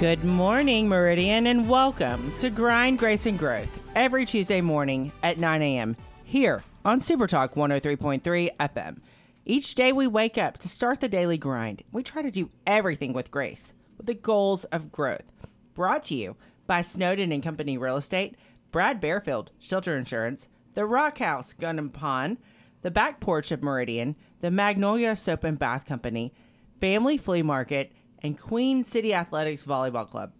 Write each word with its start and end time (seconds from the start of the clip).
Good 0.00 0.22
morning, 0.22 0.88
Meridian, 0.88 1.48
and 1.48 1.68
welcome 1.68 2.32
to 2.38 2.50
Grind, 2.50 3.00
Grace, 3.00 3.26
and 3.26 3.36
Growth 3.36 3.90
every 3.96 4.24
Tuesday 4.24 4.60
morning 4.60 5.10
at 5.24 5.38
9 5.38 5.60
a.m. 5.60 5.96
here 6.22 6.62
on 6.84 7.00
Supertalk 7.00 7.54
103.3 7.54 8.48
FM. 8.60 8.98
Each 9.44 9.74
day 9.74 9.90
we 9.90 10.06
wake 10.06 10.38
up 10.38 10.58
to 10.58 10.68
start 10.68 11.00
the 11.00 11.08
daily 11.08 11.36
grind. 11.36 11.82
We 11.90 12.04
try 12.04 12.22
to 12.22 12.30
do 12.30 12.48
everything 12.64 13.12
with 13.12 13.32
grace, 13.32 13.72
with 13.96 14.06
the 14.06 14.14
goals 14.14 14.62
of 14.66 14.92
growth. 14.92 15.32
Brought 15.74 16.04
to 16.04 16.14
you 16.14 16.36
by 16.68 16.80
Snowden 16.82 17.32
and 17.32 17.42
Company 17.42 17.76
Real 17.76 17.96
Estate, 17.96 18.36
Brad 18.70 19.00
Barefield, 19.00 19.50
Shelter 19.58 19.96
Insurance, 19.96 20.46
The 20.74 20.86
Rock 20.86 21.18
House 21.18 21.52
Gun 21.52 21.76
and 21.76 21.92
Pawn, 21.92 22.38
The 22.82 22.92
Back 22.92 23.18
Porch 23.18 23.50
of 23.50 23.64
Meridian, 23.64 24.14
The 24.42 24.52
Magnolia 24.52 25.16
Soap 25.16 25.42
and 25.42 25.58
Bath 25.58 25.86
Company, 25.86 26.32
Family 26.80 27.16
Flea 27.16 27.42
Market, 27.42 27.90
and 28.22 28.38
Queen 28.38 28.84
City 28.84 29.14
Athletics 29.14 29.62
Volleyball 29.64 30.08
Club. 30.08 30.32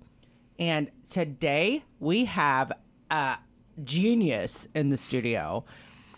And 0.58 0.90
today 1.10 1.84
we 2.00 2.24
have 2.26 2.72
a 3.10 3.38
genius 3.84 4.66
in 4.74 4.90
the 4.90 4.96
studio. 4.96 5.64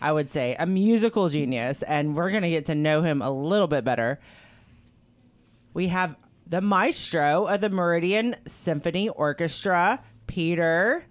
I 0.01 0.11
would 0.11 0.31
say 0.31 0.55
a 0.57 0.65
musical 0.65 1.29
genius, 1.29 1.83
and 1.83 2.15
we're 2.15 2.31
going 2.31 2.41
to 2.41 2.49
get 2.49 2.65
to 2.65 2.75
know 2.75 3.01
him 3.03 3.21
a 3.21 3.29
little 3.29 3.67
bit 3.67 3.83
better. 3.83 4.19
We 5.73 5.89
have 5.89 6.15
the 6.47 6.59
maestro 6.61 7.45
of 7.45 7.61
the 7.61 7.69
Meridian 7.69 8.35
Symphony 8.47 9.09
Orchestra, 9.09 10.01
Peter. 10.25 11.05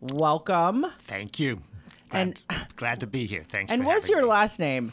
Welcome. 0.00 0.84
Thank 1.06 1.40
you. 1.40 1.62
Glad, 2.10 2.38
And- 2.50 2.66
glad 2.76 3.00
to 3.00 3.06
be 3.06 3.26
here. 3.26 3.44
Thanks. 3.48 3.72
And 3.72 3.86
what's 3.86 4.10
your 4.10 4.22
me. 4.22 4.28
last 4.28 4.58
name? 4.58 4.92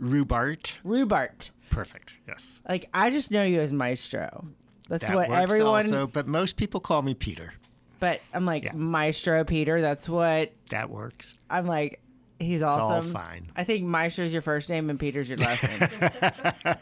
Rubart? 0.00 0.74
Rubart. 0.84 1.50
Perfect. 1.70 2.14
Yes. 2.28 2.60
Like 2.68 2.88
I 2.92 3.10
just 3.10 3.30
know 3.30 3.42
you 3.42 3.60
as 3.60 3.72
maestro. 3.72 4.46
That's 4.88 5.06
That 5.06 5.14
what 5.16 5.30
everyone. 5.30 5.84
Also, 5.86 6.06
but 6.06 6.26
most 6.26 6.56
people 6.56 6.80
call 6.80 7.00
me 7.02 7.14
Peter. 7.14 7.54
but 8.00 8.20
I'm 8.34 8.44
like 8.44 8.64
Yeah. 8.64 8.72
maestro 8.74 9.44
Peter. 9.44 9.80
That's 9.80 10.08
what 10.08 10.52
That 10.70 10.90
works. 10.90 11.34
I'm 11.48 11.66
like. 11.66 12.00
He's 12.42 12.62
all 12.62 12.90
awesome. 12.92 13.12
fine. 13.12 13.50
I 13.54 13.64
think 13.64 13.84
Maestro's 13.84 14.32
your 14.32 14.40
first 14.40 14.70
name 14.70 14.88
and 14.88 14.98
Peter's 14.98 15.28
your 15.28 15.36
last 15.36 15.62
name. 15.62 16.74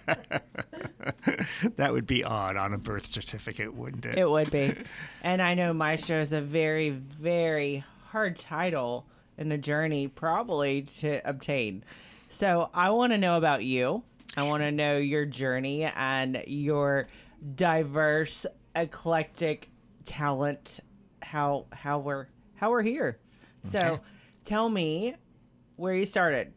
That 1.77 1.93
would 1.93 2.07
be 2.07 2.23
odd 2.25 2.57
on 2.57 2.73
a 2.75 2.79
birth 2.79 3.07
certificate, 3.13 3.75
wouldn't 3.75 4.07
it? 4.07 4.19
it 4.19 4.31
would 4.31 4.51
be. 4.51 4.75
And 5.23 5.43
I 5.43 5.55
know 5.55 5.73
Maestro 5.73 6.21
is 6.21 6.33
a 6.33 6.41
very, 6.41 6.91
very 6.91 7.85
hard 8.13 8.39
title 8.39 9.05
and 9.37 9.53
a 9.53 9.59
journey 9.59 10.07
probably 10.09 10.83
to 10.83 11.21
obtain. 11.29 11.83
So 12.29 12.71
I 12.73 12.91
want 12.91 13.13
to 13.13 13.19
know 13.19 13.37
about 13.37 13.65
you. 13.65 14.05
I 14.39 14.43
want 14.45 14.63
to 14.63 14.71
know 14.71 14.97
your 14.99 15.25
journey 15.27 15.85
and 15.85 16.43
your 16.47 17.09
diverse, 17.55 18.47
eclectic 18.77 19.71
talent. 20.05 20.81
How 21.23 21.67
how 21.73 21.99
we're 21.99 22.29
how 22.55 22.71
we're 22.71 22.83
here. 22.83 23.19
So 23.65 23.79
Okay. 23.79 24.03
tell 24.45 24.69
me 24.69 25.15
where 25.77 25.95
you 25.95 26.05
started. 26.05 26.53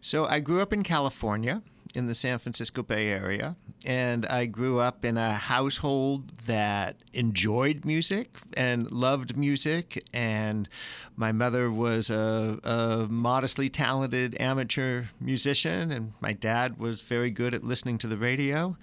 So 0.00 0.26
I 0.26 0.40
grew 0.40 0.60
up 0.60 0.72
in 0.72 0.82
California 0.82 1.62
in 1.94 2.06
the 2.06 2.14
San 2.14 2.38
Francisco 2.38 2.82
Bay 2.82 3.08
Area, 3.08 3.56
and 3.84 4.26
I 4.26 4.46
grew 4.46 4.80
up 4.80 5.04
in 5.04 5.16
a 5.16 5.34
household 5.34 6.38
that 6.46 6.96
enjoyed 7.12 7.84
music 7.84 8.36
and 8.56 8.90
loved 8.90 9.36
music. 9.36 10.02
And 10.12 10.68
my 11.16 11.32
mother 11.32 11.70
was 11.70 12.10
a, 12.10 12.58
a 12.64 13.06
modestly 13.08 13.68
talented 13.68 14.36
amateur 14.40 15.04
musician, 15.20 15.92
and 15.92 16.12
my 16.20 16.32
dad 16.32 16.78
was 16.78 17.02
very 17.02 17.30
good 17.30 17.54
at 17.54 17.62
listening 17.62 17.98
to 17.98 18.06
the 18.06 18.16
radio. 18.16 18.76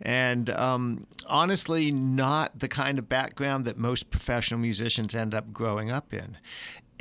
And 0.00 0.50
um, 0.50 1.06
honestly, 1.26 1.90
not 1.90 2.58
the 2.58 2.68
kind 2.68 2.98
of 2.98 3.08
background 3.08 3.64
that 3.64 3.78
most 3.78 4.10
professional 4.10 4.60
musicians 4.60 5.14
end 5.14 5.34
up 5.34 5.52
growing 5.52 5.90
up 5.90 6.12
in 6.12 6.36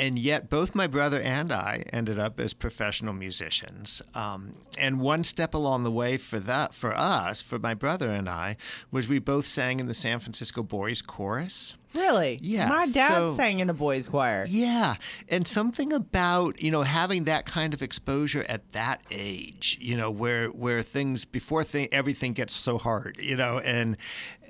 and 0.01 0.17
yet 0.17 0.49
both 0.49 0.73
my 0.73 0.87
brother 0.87 1.21
and 1.21 1.51
I 1.51 1.85
ended 1.93 2.17
up 2.17 2.39
as 2.39 2.55
professional 2.55 3.13
musicians. 3.13 4.01
Um, 4.15 4.55
and 4.75 4.99
one 4.99 5.23
step 5.23 5.53
along 5.53 5.83
the 5.83 5.91
way 5.91 6.17
for 6.17 6.39
that, 6.39 6.73
for 6.73 6.97
us, 6.97 7.43
for 7.43 7.59
my 7.59 7.75
brother 7.75 8.09
and 8.09 8.27
I, 8.27 8.57
was 8.89 9.07
we 9.07 9.19
both 9.19 9.45
sang 9.45 9.79
in 9.79 9.85
the 9.85 9.93
San 9.93 10.19
Francisco 10.19 10.63
Boys 10.63 11.03
Chorus. 11.03 11.75
Really? 11.93 12.39
Yeah, 12.41 12.67
My 12.69 12.87
dad 12.87 13.09
so- 13.09 13.33
sang 13.33 13.59
in 13.59 13.69
a 13.69 13.73
boys' 13.73 14.07
choir. 14.07 14.45
Yeah, 14.47 14.95
and 15.27 15.47
something 15.47 15.91
about 15.93 16.61
you 16.61 16.71
know 16.71 16.83
having 16.83 17.25
that 17.25 17.45
kind 17.45 17.73
of 17.73 17.81
exposure 17.81 18.45
at 18.47 18.71
that 18.73 19.01
age, 19.11 19.77
you 19.81 19.97
know, 19.97 20.09
where 20.09 20.47
where 20.49 20.83
things 20.83 21.25
before 21.25 21.63
thing 21.63 21.87
everything 21.91 22.33
gets 22.33 22.55
so 22.55 22.77
hard, 22.77 23.17
you 23.21 23.35
know, 23.35 23.59
and 23.59 23.97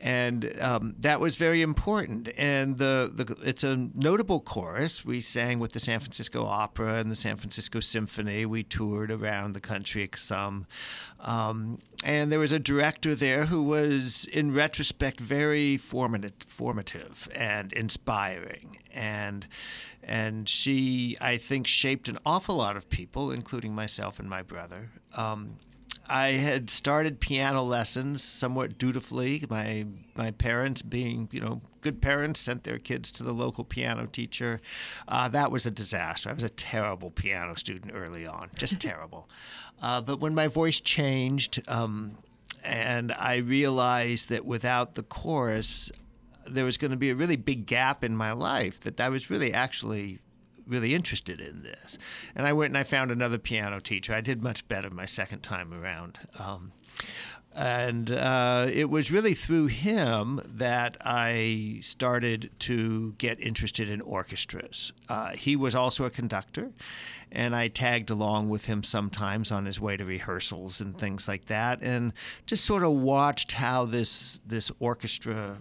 and 0.01 0.59
um, 0.59 0.95
that 0.99 1.19
was 1.19 1.35
very 1.35 1.61
important. 1.61 2.29
And 2.37 2.77
the 2.77 3.11
the 3.13 3.35
it's 3.43 3.63
a 3.63 3.75
notable 3.93 4.39
chorus. 4.41 5.05
We 5.05 5.21
sang 5.21 5.59
with 5.59 5.73
the 5.73 5.79
San 5.79 5.99
Francisco 5.99 6.45
Opera 6.45 6.95
and 6.95 7.11
the 7.11 7.15
San 7.15 7.37
Francisco 7.37 7.79
Symphony. 7.79 8.45
We 8.45 8.63
toured 8.63 9.11
around 9.11 9.53
the 9.53 9.59
country 9.61 10.09
some, 10.15 10.65
um, 11.19 11.77
and 12.03 12.31
there 12.31 12.39
was 12.39 12.51
a 12.51 12.57
director 12.59 13.13
there 13.13 13.45
who 13.45 13.61
was, 13.61 14.25
in 14.25 14.53
retrospect, 14.53 15.19
very 15.19 15.77
formative, 15.77 16.33
formative 16.47 17.29
and 17.33 17.73
inspiring. 17.73 18.77
And 18.93 19.47
and 20.03 20.49
she, 20.49 21.15
I 21.21 21.37
think, 21.37 21.67
shaped 21.67 22.09
an 22.09 22.17
awful 22.25 22.55
lot 22.55 22.75
of 22.75 22.89
people, 22.89 23.31
including 23.31 23.75
myself 23.75 24.19
and 24.19 24.29
my 24.29 24.41
brother. 24.41 24.89
Um, 25.15 25.57
I 26.11 26.31
had 26.31 26.69
started 26.69 27.19
piano 27.19 27.63
lessons 27.63 28.23
somewhat 28.23 28.77
dutifully. 28.77 29.45
My 29.49 29.85
my 30.15 30.31
parents, 30.31 30.81
being 30.81 31.29
you 31.31 31.39
know 31.39 31.61
good 31.81 32.01
parents, 32.01 32.39
sent 32.39 32.63
their 32.63 32.79
kids 32.79 33.11
to 33.13 33.23
the 33.23 33.31
local 33.31 33.63
piano 33.63 34.07
teacher. 34.07 34.59
Uh, 35.07 35.29
that 35.29 35.51
was 35.51 35.65
a 35.65 35.71
disaster. 35.71 36.29
I 36.29 36.33
was 36.33 36.43
a 36.43 36.49
terrible 36.49 37.11
piano 37.11 37.55
student 37.55 37.93
early 37.95 38.25
on, 38.25 38.49
just 38.55 38.79
terrible. 38.81 39.29
Uh, 39.81 40.01
but 40.01 40.19
when 40.19 40.35
my 40.35 40.47
voice 40.47 40.79
changed, 40.81 41.61
um, 41.67 42.17
and 42.63 43.11
I 43.13 43.37
realized 43.37 44.29
that 44.29 44.45
without 44.45 44.95
the 44.95 45.03
chorus, 45.03 45.91
there 46.47 46.65
was 46.65 46.77
going 46.77 46.91
to 46.91 46.97
be 46.97 47.09
a 47.09 47.15
really 47.15 47.35
big 47.35 47.65
gap 47.65 48.03
in 48.03 48.15
my 48.15 48.31
life. 48.31 48.79
That 48.81 48.99
I 48.99 49.09
was 49.09 49.29
really 49.29 49.53
actually 49.53 50.19
really 50.67 50.93
interested 50.93 51.41
in 51.41 51.63
this. 51.63 51.97
And 52.35 52.47
I 52.47 52.53
went 52.53 52.71
and 52.71 52.77
I 52.77 52.83
found 52.83 53.11
another 53.11 53.37
piano 53.37 53.79
teacher. 53.79 54.13
I 54.13 54.21
did 54.21 54.41
much 54.41 54.67
better 54.67 54.89
my 54.89 55.05
second 55.05 55.41
time 55.41 55.73
around. 55.73 56.19
Um, 56.39 56.71
and 57.53 58.09
uh, 58.09 58.67
it 58.71 58.89
was 58.89 59.11
really 59.11 59.33
through 59.33 59.67
him 59.67 60.41
that 60.45 60.95
I 61.01 61.79
started 61.81 62.49
to 62.59 63.13
get 63.17 63.41
interested 63.41 63.89
in 63.89 63.99
orchestras. 63.99 64.93
Uh, 65.09 65.31
he 65.31 65.57
was 65.57 65.75
also 65.75 66.05
a 66.05 66.09
conductor, 66.09 66.71
and 67.29 67.53
I 67.53 67.67
tagged 67.67 68.09
along 68.09 68.47
with 68.47 68.65
him 68.65 68.83
sometimes 68.83 69.51
on 69.51 69.65
his 69.65 69.81
way 69.81 69.97
to 69.97 70.05
rehearsals 70.05 70.79
and 70.79 70.97
things 70.97 71.27
like 71.27 71.47
that, 71.47 71.81
and 71.81 72.13
just 72.45 72.63
sort 72.63 72.83
of 72.83 72.93
watched 72.93 73.53
how 73.53 73.85
this 73.85 74.39
this 74.45 74.71
orchestra 74.79 75.57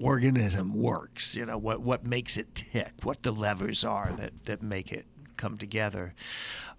organism 0.00 0.74
works. 0.74 1.34
You 1.34 1.46
know 1.46 1.58
what 1.58 1.82
what 1.82 2.04
makes 2.04 2.36
it 2.36 2.54
tick, 2.54 2.92
what 3.02 3.22
the 3.22 3.32
levers 3.32 3.84
are 3.84 4.12
that 4.18 4.44
that 4.46 4.62
make 4.62 4.92
it 4.92 5.06
come 5.36 5.58
together. 5.58 6.14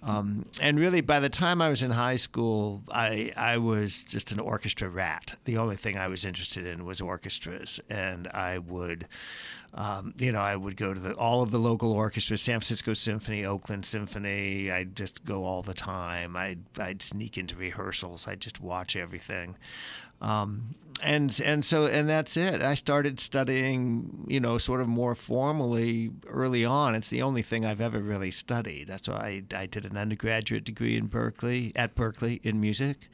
Um, 0.01 0.45
and 0.61 0.79
really, 0.79 1.01
by 1.01 1.19
the 1.19 1.29
time 1.29 1.61
I 1.61 1.69
was 1.69 1.81
in 1.81 1.91
high 1.91 2.17
school, 2.17 2.83
I 2.91 3.31
I 3.37 3.57
was 3.57 4.03
just 4.03 4.31
an 4.31 4.39
orchestra 4.39 4.89
rat. 4.89 5.35
The 5.45 5.57
only 5.57 5.75
thing 5.75 5.97
I 5.97 6.07
was 6.07 6.25
interested 6.25 6.65
in 6.65 6.85
was 6.85 7.01
orchestras, 7.01 7.79
and 7.89 8.27
I 8.27 8.57
would. 8.57 9.07
Um, 9.75 10.13
you 10.19 10.31
know, 10.31 10.41
I 10.41 10.55
would 10.55 10.77
go 10.77 10.93
to 10.93 10.99
the, 10.99 11.13
all 11.13 11.41
of 11.41 11.49
the 11.49 11.57
local 11.57 11.91
orchestras, 11.91 12.41
San 12.41 12.59
Francisco 12.59 12.93
Symphony, 12.93 13.43
Oakland 13.43 13.85
Symphony. 13.85 14.71
I'd 14.71 14.95
just 14.95 15.25
go 15.25 15.45
all 15.45 15.63
the 15.63 15.73
time. 15.73 16.35
I'd, 16.35 16.59
I'd 16.77 17.01
sneak 17.01 17.37
into 17.37 17.55
rehearsals. 17.55 18.27
I'd 18.27 18.39
just 18.39 18.61
watch 18.61 18.95
everything. 18.95 19.55
Um, 20.21 20.75
and 21.01 21.41
and 21.43 21.65
so 21.65 21.85
and 21.85 22.07
that's 22.07 22.37
it. 22.37 22.61
I 22.61 22.75
started 22.75 23.19
studying, 23.19 24.25
you 24.29 24.39
know, 24.39 24.57
sort 24.57 24.79
of 24.79 24.87
more 24.87 25.15
formally 25.15 26.11
early 26.27 26.63
on. 26.63 26.95
It's 26.95 27.09
the 27.09 27.21
only 27.21 27.41
thing 27.41 27.65
I've 27.65 27.81
ever 27.81 27.99
really 27.99 28.31
studied. 28.31 28.87
That's 28.87 29.09
why 29.09 29.43
I, 29.51 29.63
I 29.63 29.65
did 29.65 29.85
an 29.85 29.97
undergraduate 29.97 30.63
degree 30.63 30.95
in 30.95 31.07
Berkeley 31.07 31.73
at 31.75 31.93
Berkeley 31.93 32.39
in 32.43 32.61
music. 32.61 33.09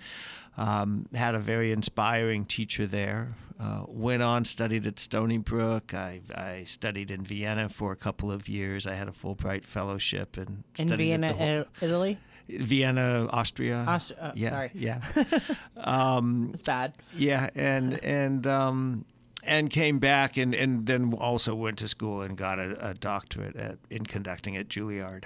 Um, 0.60 1.06
had 1.14 1.36
a 1.36 1.40
very 1.40 1.72
inspiring 1.72 2.44
teacher 2.46 2.86
there. 2.86 3.36
Uh, 3.60 3.84
went 3.88 4.22
on, 4.22 4.44
studied 4.46 4.86
at 4.86 5.00
Stony 5.00 5.38
Brook. 5.38 5.94
I, 5.94 6.22
I 6.36 6.64
studied 6.66 7.12
in 7.12 7.24
Vienna 7.24 7.70
for 7.70 7.92
a 7.92 7.96
couple 7.96 8.30
of 8.32 8.48
years. 8.50 8.86
I 8.86 8.96
had 8.96 9.08
a 9.08 9.12
Fulbright 9.12 9.66
fellowship 9.66 10.36
and 10.38 10.64
In 10.78 10.90
Vienna, 10.96 11.34
whole- 11.34 11.62
uh, 11.62 11.64
Italy. 11.82 12.18
Vienna, 12.50 13.28
Austria. 13.32 13.86
Aust- 13.88 14.14
oh, 14.22 14.32
yeah, 14.36 14.50
sorry. 14.50 14.72
Yeah. 14.74 15.02
um, 15.78 16.50
It's 16.54 16.64
bad. 16.64 16.94
yeah, 17.16 17.50
and 17.56 18.04
and 18.04 18.48
um, 18.48 19.06
and 19.44 19.70
came 19.70 20.00
back 20.00 20.36
and, 20.36 20.54
and 20.56 20.86
then 20.86 21.14
also 21.14 21.54
went 21.56 21.78
to 21.80 21.88
school 21.88 22.22
and 22.22 22.38
got 22.38 22.60
a, 22.60 22.90
a 22.90 22.94
doctorate 22.96 23.56
at, 23.56 23.78
in 23.90 24.06
conducting 24.06 24.58
at 24.58 24.68
Juilliard. 24.68 25.26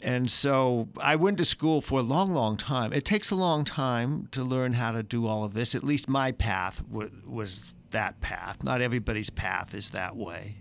And 0.00 0.30
so 0.30 0.88
I 1.00 1.16
went 1.16 1.38
to 1.38 1.44
school 1.44 1.80
for 1.80 1.98
a 2.00 2.02
long, 2.02 2.32
long 2.32 2.56
time. 2.56 2.92
It 2.92 3.04
takes 3.04 3.30
a 3.30 3.34
long 3.34 3.64
time 3.64 4.28
to 4.32 4.44
learn 4.44 4.74
how 4.74 4.92
to 4.92 5.02
do 5.02 5.26
all 5.26 5.44
of 5.44 5.54
this. 5.54 5.74
At 5.74 5.82
least 5.82 6.08
my 6.08 6.32
path 6.32 6.82
w- 6.88 7.10
was 7.26 7.74
that 7.90 8.20
path. 8.20 8.62
Not 8.62 8.80
everybody's 8.80 9.30
path 9.30 9.74
is 9.74 9.90
that 9.90 10.16
way. 10.16 10.56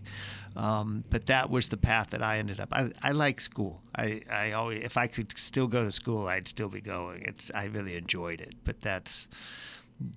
Um, 0.55 1.03
but 1.11 1.27
that 1.27 1.51
was 1.51 1.67
the 1.67 1.77
path 1.77 2.09
that 2.09 2.23
I 2.23 2.39
ended 2.39 2.59
up. 2.59 2.69
I, 2.71 2.91
I 3.03 3.11
like 3.11 3.39
school. 3.39 3.83
I, 3.95 4.21
I 4.31 4.53
always, 4.53 4.81
if 4.83 4.97
I 4.97 5.05
could 5.05 5.37
still 5.37 5.67
go 5.67 5.83
to 5.83 5.91
school, 5.91 6.27
I'd 6.27 6.47
still 6.47 6.69
be 6.69 6.81
going. 6.81 7.21
It's 7.21 7.51
I 7.53 7.65
really 7.65 7.95
enjoyed 7.95 8.41
it. 8.41 8.55
But 8.63 8.81
that's 8.81 9.27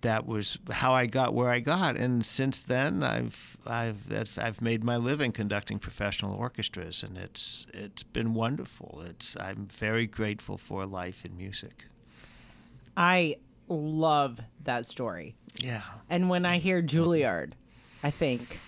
that 0.02 0.26
was 0.26 0.58
how 0.70 0.92
I 0.92 1.06
got 1.06 1.32
where 1.34 1.50
I 1.50 1.60
got, 1.60 1.96
and 1.96 2.24
since 2.24 2.60
then 2.60 3.02
I've 3.02 3.56
I've 3.66 4.12
I've 4.36 4.60
made 4.60 4.84
my 4.84 4.96
living 4.96 5.32
conducting 5.32 5.78
professional 5.78 6.34
orchestras, 6.34 7.02
and 7.02 7.16
it's 7.16 7.66
it's 7.72 8.02
been 8.02 8.34
wonderful. 8.34 9.02
It's 9.06 9.36
I'm 9.38 9.66
very 9.66 10.06
grateful 10.06 10.58
for 10.58 10.86
life 10.86 11.24
in 11.24 11.36
music. 11.36 11.86
I 12.96 13.36
love 13.68 14.40
that 14.64 14.86
story. 14.86 15.34
Yeah. 15.58 15.82
And 16.08 16.28
when 16.28 16.44
I 16.44 16.58
hear 16.58 16.82
Juilliard, 16.82 17.52
I 18.02 18.10
think, 18.10 18.60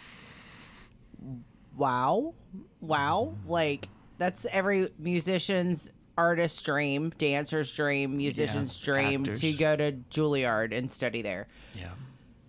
wow, 1.76 2.34
wow. 2.80 3.34
Like, 3.46 3.88
that's 4.18 4.46
every 4.46 4.90
musician's 4.98 5.90
artist's 6.16 6.62
dream, 6.62 7.10
dancer's 7.18 7.72
dream, 7.72 8.16
musician's 8.16 8.80
Yeah, 8.80 8.92
dream 8.92 9.20
actors. 9.22 9.40
to 9.40 9.52
go 9.52 9.76
to 9.76 9.92
Juilliard 10.10 10.76
and 10.76 10.90
study 10.90 11.22
there. 11.22 11.48
Yeah. 11.74 11.90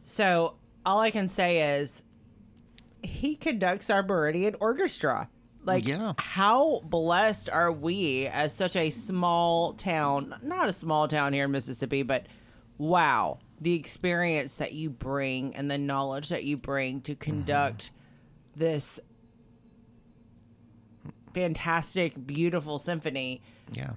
So, 0.03 0.55
all 0.85 0.99
I 0.99 1.11
can 1.11 1.29
say 1.29 1.77
is 1.77 2.03
he 3.01 3.35
conducts 3.35 3.89
our 3.89 4.03
Meridian 4.03 4.55
Orchestra. 4.59 5.29
Like, 5.65 5.87
Yeah. 5.87 6.13
how 6.17 6.81
blessed 6.83 7.49
are 7.49 7.71
we 7.71 8.27
as 8.27 8.53
such 8.53 8.75
a 8.75 8.89
small 8.89 9.73
town? 9.73 10.35
Not 10.43 10.67
a 10.67 10.73
small 10.73 11.07
town 11.07 11.31
here 11.33 11.45
in 11.45 11.51
Mississippi, 11.51 12.03
but 12.03 12.27
wow, 12.77 13.39
the 13.61 13.73
experience 13.73 14.55
that 14.55 14.73
you 14.73 14.89
bring 14.89 15.55
and 15.55 15.71
the 15.71 15.77
knowledge 15.77 16.29
that 16.29 16.43
you 16.43 16.57
bring 16.57 17.01
to 17.01 17.13
mm-hmm. 17.13 17.21
conduct 17.21 17.91
this 18.55 18.99
fantastic, 21.33 22.25
beautiful 22.25 22.77
symphony. 22.77 23.41
Yeah. 23.71 23.91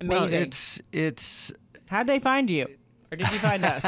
Amazing. 0.00 0.08
Well, 0.08 0.42
it's 0.42 0.80
it's 0.92 1.52
How'd 1.86 2.06
they 2.06 2.18
find 2.18 2.50
you? 2.50 2.66
Or 3.12 3.16
did 3.16 3.30
you 3.30 3.38
find 3.38 3.64
us? 3.64 3.84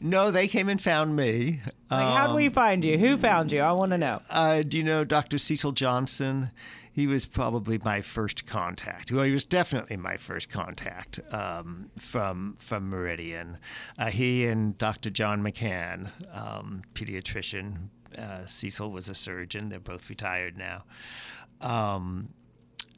No, 0.00 0.30
they 0.30 0.48
came 0.48 0.68
and 0.68 0.80
found 0.80 1.14
me. 1.16 1.60
how'd 1.90 2.34
we 2.34 2.48
find 2.48 2.84
you? 2.84 2.96
Who 2.98 3.18
found 3.18 3.52
you? 3.52 3.60
I 3.60 3.72
want 3.72 3.90
to 3.92 3.98
know. 3.98 4.20
Uh, 4.30 4.62
do 4.62 4.78
you 4.78 4.82
know 4.84 5.04
Dr. 5.04 5.36
Cecil 5.38 5.72
Johnson? 5.72 6.50
He 6.92 7.06
was 7.06 7.24
probably 7.26 7.78
my 7.78 8.00
first 8.00 8.46
contact. 8.46 9.12
Well, 9.12 9.24
he 9.24 9.30
was 9.32 9.44
definitely 9.44 9.96
my 9.96 10.16
first 10.16 10.48
contact 10.48 11.20
um, 11.32 11.90
from 11.98 12.56
from 12.58 12.88
Meridian. 12.88 13.58
Uh, 13.98 14.10
he 14.10 14.46
and 14.46 14.76
Dr. 14.76 15.10
John 15.10 15.42
McCann, 15.42 16.10
um, 16.34 16.82
pediatrician. 16.94 17.88
Uh, 18.18 18.44
Cecil 18.46 18.90
was 18.90 19.08
a 19.08 19.14
surgeon. 19.14 19.68
They're 19.68 19.78
both 19.78 20.10
retired 20.10 20.56
now. 20.58 20.84
Um, 21.60 22.30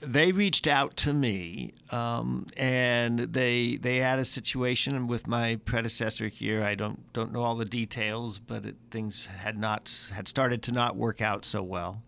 they 0.04 0.32
reached 0.32 0.66
out 0.66 0.96
to 0.98 1.12
me, 1.12 1.74
um, 1.90 2.46
and 2.56 3.18
they 3.18 3.76
they 3.76 3.98
had 3.98 4.18
a 4.18 4.24
situation 4.24 5.06
with 5.06 5.26
my 5.26 5.56
predecessor 5.64 6.28
here. 6.28 6.62
I 6.62 6.74
don't 6.74 7.12
don't 7.12 7.32
know 7.32 7.42
all 7.42 7.56
the 7.56 7.64
details, 7.64 8.38
but 8.38 8.64
it, 8.64 8.76
things 8.90 9.26
had 9.26 9.56
not 9.56 10.10
had 10.12 10.28
started 10.28 10.62
to 10.64 10.72
not 10.72 10.96
work 10.96 11.20
out 11.20 11.44
so 11.44 11.62
well. 11.62 12.02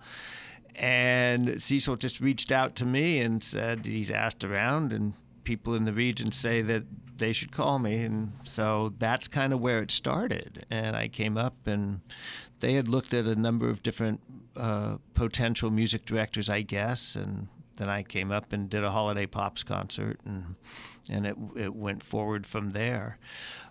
And 0.75 1.63
Cecil 1.63 1.97
just 1.97 2.21
reached 2.21 2.51
out 2.51 2.75
to 2.77 2.85
me 2.85 3.21
and 3.21 3.43
said 3.45 3.85
he's 3.85 4.11
asked 4.11 4.43
around, 4.43 4.93
and 4.93 5.15
people 5.45 5.75
in 5.75 5.85
the 5.85 5.93
region 5.93 6.33
say 6.33 6.63
that 6.63 6.85
they 7.17 7.33
should 7.33 7.53
call 7.53 7.79
me, 7.79 8.03
and 8.03 8.33
so 8.43 8.93
that's 8.99 9.29
kind 9.29 9.53
of 9.53 9.61
where 9.61 9.81
it 9.81 9.93
started. 9.93 10.67
And 10.69 10.97
I 10.97 11.07
came 11.07 11.39
up, 11.39 11.67
and 11.67 12.01
they 12.59 12.75
had 12.75 12.89
looked 12.89 13.15
at 13.15 13.27
a 13.27 13.37
number 13.37 13.69
of 13.69 13.85
different 13.85 14.21
uh, 14.57 14.97
potential 15.15 15.71
music 15.71 16.05
directors, 16.07 16.49
I 16.49 16.63
guess, 16.63 17.15
and 17.15 17.47
then 17.77 17.89
I 17.89 18.03
came 18.03 18.31
up 18.31 18.53
and 18.53 18.71
did 18.71 18.85
a 18.85 18.91
holiday 18.91 19.27
pops 19.27 19.63
concert, 19.63 20.21
and 20.25 20.57
and 21.11 21.27
it 21.27 21.37
it 21.57 21.75
went 21.75 22.03
forward 22.03 22.47
from 22.47 22.71
there. 22.71 23.19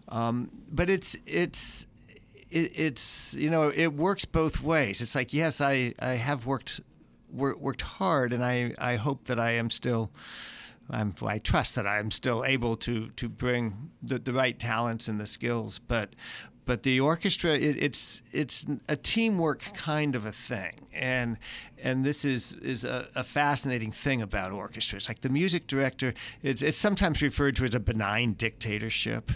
Um, 0.09 0.49
but 0.71 0.89
it's 0.89 1.15
it's 1.25 1.87
it, 2.49 2.71
it's 2.75 3.33
you 3.33 3.49
know 3.49 3.71
it 3.73 3.93
works 3.93 4.25
both 4.25 4.61
ways. 4.61 5.01
It's 5.01 5.15
like 5.15 5.33
yes, 5.33 5.61
I 5.61 5.93
I 5.99 6.15
have 6.15 6.45
worked 6.45 6.81
wor- 7.31 7.57
worked 7.57 7.81
hard, 7.81 8.33
and 8.33 8.43
I 8.43 8.73
I 8.77 8.95
hope 8.95 9.25
that 9.25 9.39
I 9.39 9.51
am 9.51 9.69
still. 9.69 10.11
I'm, 10.89 11.15
I 11.25 11.39
trust 11.39 11.75
that 11.75 11.87
I'm 11.87 12.11
still 12.11 12.43
able 12.43 12.75
to 12.77 13.09
to 13.11 13.29
bring 13.29 13.91
the, 14.01 14.19
the 14.19 14.33
right 14.33 14.59
talents 14.59 15.07
and 15.07 15.17
the 15.17 15.25
skills, 15.25 15.79
but 15.79 16.09
but 16.65 16.83
the 16.83 16.99
orchestra 16.99 17.51
it, 17.51 17.81
it's 17.81 18.21
it's 18.31 18.65
a 18.87 18.95
teamwork 18.95 19.73
kind 19.73 20.15
of 20.15 20.25
a 20.25 20.31
thing, 20.31 20.87
and 20.93 21.37
and 21.81 22.05
this 22.05 22.23
is 22.25 22.53
is 22.53 22.85
a, 22.85 23.07
a 23.15 23.23
fascinating 23.23 23.91
thing 23.91 24.21
about 24.21 24.51
orchestras. 24.51 25.07
Like 25.07 25.21
the 25.21 25.29
music 25.29 25.67
director, 25.67 26.13
it's, 26.41 26.61
it's 26.61 26.77
sometimes 26.77 27.21
referred 27.21 27.55
to 27.57 27.65
as 27.65 27.75
a 27.75 27.79
benign 27.79 28.33
dictatorship, 28.33 29.31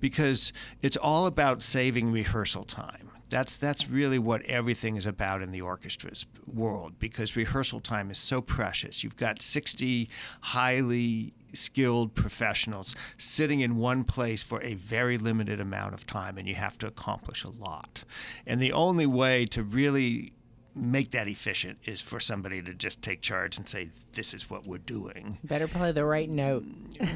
because 0.00 0.52
it's 0.82 0.96
all 0.96 1.26
about 1.26 1.62
saving 1.62 2.10
rehearsal 2.12 2.64
time. 2.64 3.10
That's 3.30 3.56
that's 3.56 3.88
really 3.88 4.18
what 4.18 4.42
everything 4.42 4.96
is 4.96 5.06
about 5.06 5.40
in 5.40 5.52
the 5.52 5.60
orchestra's 5.62 6.26
world 6.46 6.98
because 6.98 7.36
rehearsal 7.36 7.80
time 7.80 8.10
is 8.10 8.18
so 8.18 8.40
precious. 8.40 9.02
You've 9.04 9.16
got 9.16 9.40
60 9.40 10.08
highly 10.40 11.32
skilled 11.52 12.14
professionals 12.14 12.94
sitting 13.18 13.60
in 13.60 13.76
one 13.76 14.04
place 14.04 14.42
for 14.42 14.62
a 14.62 14.74
very 14.74 15.16
limited 15.16 15.60
amount 15.60 15.94
of 15.94 16.06
time 16.06 16.38
and 16.38 16.46
you 16.48 16.54
have 16.56 16.76
to 16.78 16.86
accomplish 16.86 17.44
a 17.44 17.48
lot. 17.48 18.04
And 18.46 18.60
the 18.60 18.72
only 18.72 19.06
way 19.06 19.46
to 19.46 19.62
really 19.62 20.32
make 20.74 21.10
that 21.10 21.26
efficient 21.28 21.78
is 21.84 22.00
for 22.00 22.20
somebody 22.20 22.62
to 22.62 22.72
just 22.72 23.02
take 23.02 23.20
charge 23.20 23.56
and 23.56 23.68
say 23.68 23.88
this 24.12 24.32
is 24.32 24.48
what 24.48 24.66
we're 24.66 24.78
doing 24.78 25.38
Better 25.42 25.66
play 25.66 25.92
the 25.92 26.04
right 26.04 26.28
note. 26.28 26.64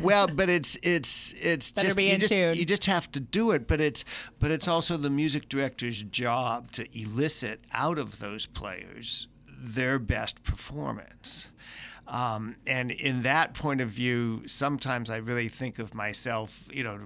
well, 0.02 0.26
but 0.26 0.48
it's 0.48 0.76
it's 0.82 1.32
it's 1.40 1.72
just 1.72 1.96
be 1.96 2.06
you 2.06 2.14
in 2.14 2.20
just 2.20 2.32
tune. 2.32 2.54
you 2.54 2.64
just 2.64 2.86
have 2.86 3.10
to 3.12 3.20
do 3.20 3.50
it. 3.52 3.66
But 3.66 3.80
it's 3.80 4.04
but 4.38 4.50
it's 4.50 4.66
also 4.68 4.96
the 4.96 5.10
music 5.10 5.48
director's 5.48 6.02
job 6.02 6.72
to 6.72 6.86
elicit 6.98 7.60
out 7.72 7.98
of 7.98 8.18
those 8.18 8.46
players 8.46 9.28
their 9.48 9.98
best 9.98 10.42
performance. 10.42 11.46
Um, 12.06 12.56
and 12.66 12.90
in 12.90 13.22
that 13.22 13.54
point 13.54 13.80
of 13.80 13.88
view, 13.88 14.42
sometimes 14.46 15.08
I 15.08 15.16
really 15.16 15.48
think 15.48 15.78
of 15.78 15.94
myself, 15.94 16.60
you 16.70 16.84
know, 16.84 16.98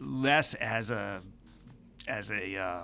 less 0.00 0.54
as 0.54 0.90
a 0.90 1.22
as 2.06 2.30
a 2.30 2.56
uh, 2.56 2.82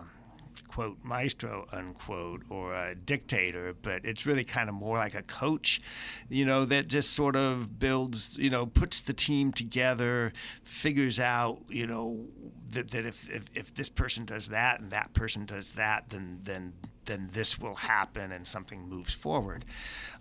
quote 0.68 0.98
maestro 1.02 1.66
unquote 1.72 2.42
or 2.48 2.74
a 2.74 2.94
dictator 2.94 3.74
but 3.82 4.04
it's 4.04 4.26
really 4.26 4.44
kind 4.44 4.68
of 4.68 4.74
more 4.74 4.96
like 4.96 5.14
a 5.14 5.22
coach 5.22 5.80
you 6.28 6.44
know 6.44 6.64
that 6.64 6.88
just 6.88 7.12
sort 7.12 7.36
of 7.36 7.78
builds 7.78 8.30
you 8.36 8.50
know 8.50 8.66
puts 8.66 9.00
the 9.00 9.12
team 9.12 9.52
together 9.52 10.32
figures 10.62 11.20
out 11.20 11.60
you 11.68 11.86
know 11.86 12.26
that, 12.70 12.90
that 12.90 13.06
if, 13.06 13.28
if 13.30 13.44
if 13.54 13.74
this 13.74 13.88
person 13.88 14.24
does 14.24 14.48
that 14.48 14.80
and 14.80 14.90
that 14.90 15.12
person 15.12 15.44
does 15.44 15.72
that 15.72 16.08
then 16.08 16.40
then 16.42 16.72
then 17.06 17.30
this 17.32 17.58
will 17.58 17.76
happen 17.76 18.32
and 18.32 18.46
something 18.46 18.88
moves 18.88 19.14
forward. 19.14 19.64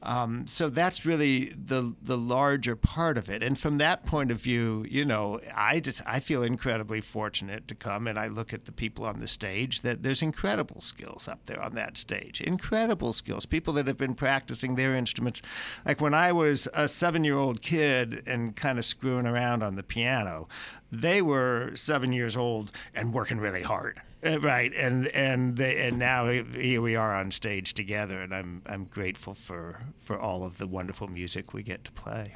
Um, 0.02 0.46
so 0.48 0.70
that's 0.70 1.06
really 1.06 1.54
the 1.56 1.96
the 2.02 2.18
larger 2.18 2.76
part 2.76 3.18
of 3.18 3.30
it. 3.30 3.42
And 3.42 3.58
from 3.58 3.78
that 3.78 4.06
point 4.06 4.32
of 4.32 4.40
view, 4.40 4.86
you 4.90 5.06
know, 5.06 5.40
I 5.56 5.80
just 5.80 6.02
I 6.06 6.20
feel 6.20 6.44
incredibly 6.44 7.02
fortunate 7.02 7.68
to 7.70 7.76
come 7.76 8.08
and 8.08 8.20
I 8.20 8.28
look 8.28 8.54
at 8.54 8.66
the 8.66 8.72
people 8.72 9.06
on 9.06 9.20
the 9.20 9.28
stage 9.28 9.82
that 9.82 10.04
there's 10.04 10.22
incredible 10.22 10.82
skills 10.82 11.28
up 11.28 11.46
there 11.46 11.62
on 11.62 11.74
that 11.76 11.98
stage. 11.98 12.42
Incredible 12.42 13.14
skills. 13.14 13.46
People 13.46 13.74
that 13.74 13.88
have 13.88 13.98
been 13.98 14.16
practicing 14.16 14.76
their 14.76 14.96
instruments. 14.96 15.42
Like 15.86 16.02
when 16.02 16.14
I 16.14 16.32
was 16.32 16.68
a 16.74 16.88
seven 16.88 17.24
year 17.24 17.38
old 17.38 17.62
kid 17.62 18.24
and 18.26 18.56
kind 18.56 18.78
of 18.78 18.86
screwing 18.86 19.26
around 19.26 19.64
on 19.64 19.76
the 19.76 19.84
piano, 19.84 20.48
they 20.92 21.22
were 21.22 21.72
seven 21.76 22.12
years 22.12 22.36
old 22.36 22.72
and 22.94 23.14
working 23.14 23.40
really 23.40 23.64
hard. 23.64 24.02
Uh, 24.26 24.40
Right, 24.40 24.72
and 24.76 25.08
and 25.08 25.58
they, 25.58 25.88
and 25.88 25.98
now 26.00 26.30
here 26.30 26.82
we 26.82 26.96
are 26.96 27.14
on 27.16 27.32
stage 27.32 27.74
together, 27.74 28.22
and 28.22 28.34
I'm 28.34 28.62
I'm 28.66 28.86
grateful 28.86 29.34
for 29.34 29.82
for 30.02 30.18
all 30.20 30.44
of 30.44 30.58
the 30.58 30.68
wonderful 30.68 31.08
music 31.08 31.54
we 31.54 31.64
get 31.64 31.84
to 31.86 31.92
play. 31.92 32.36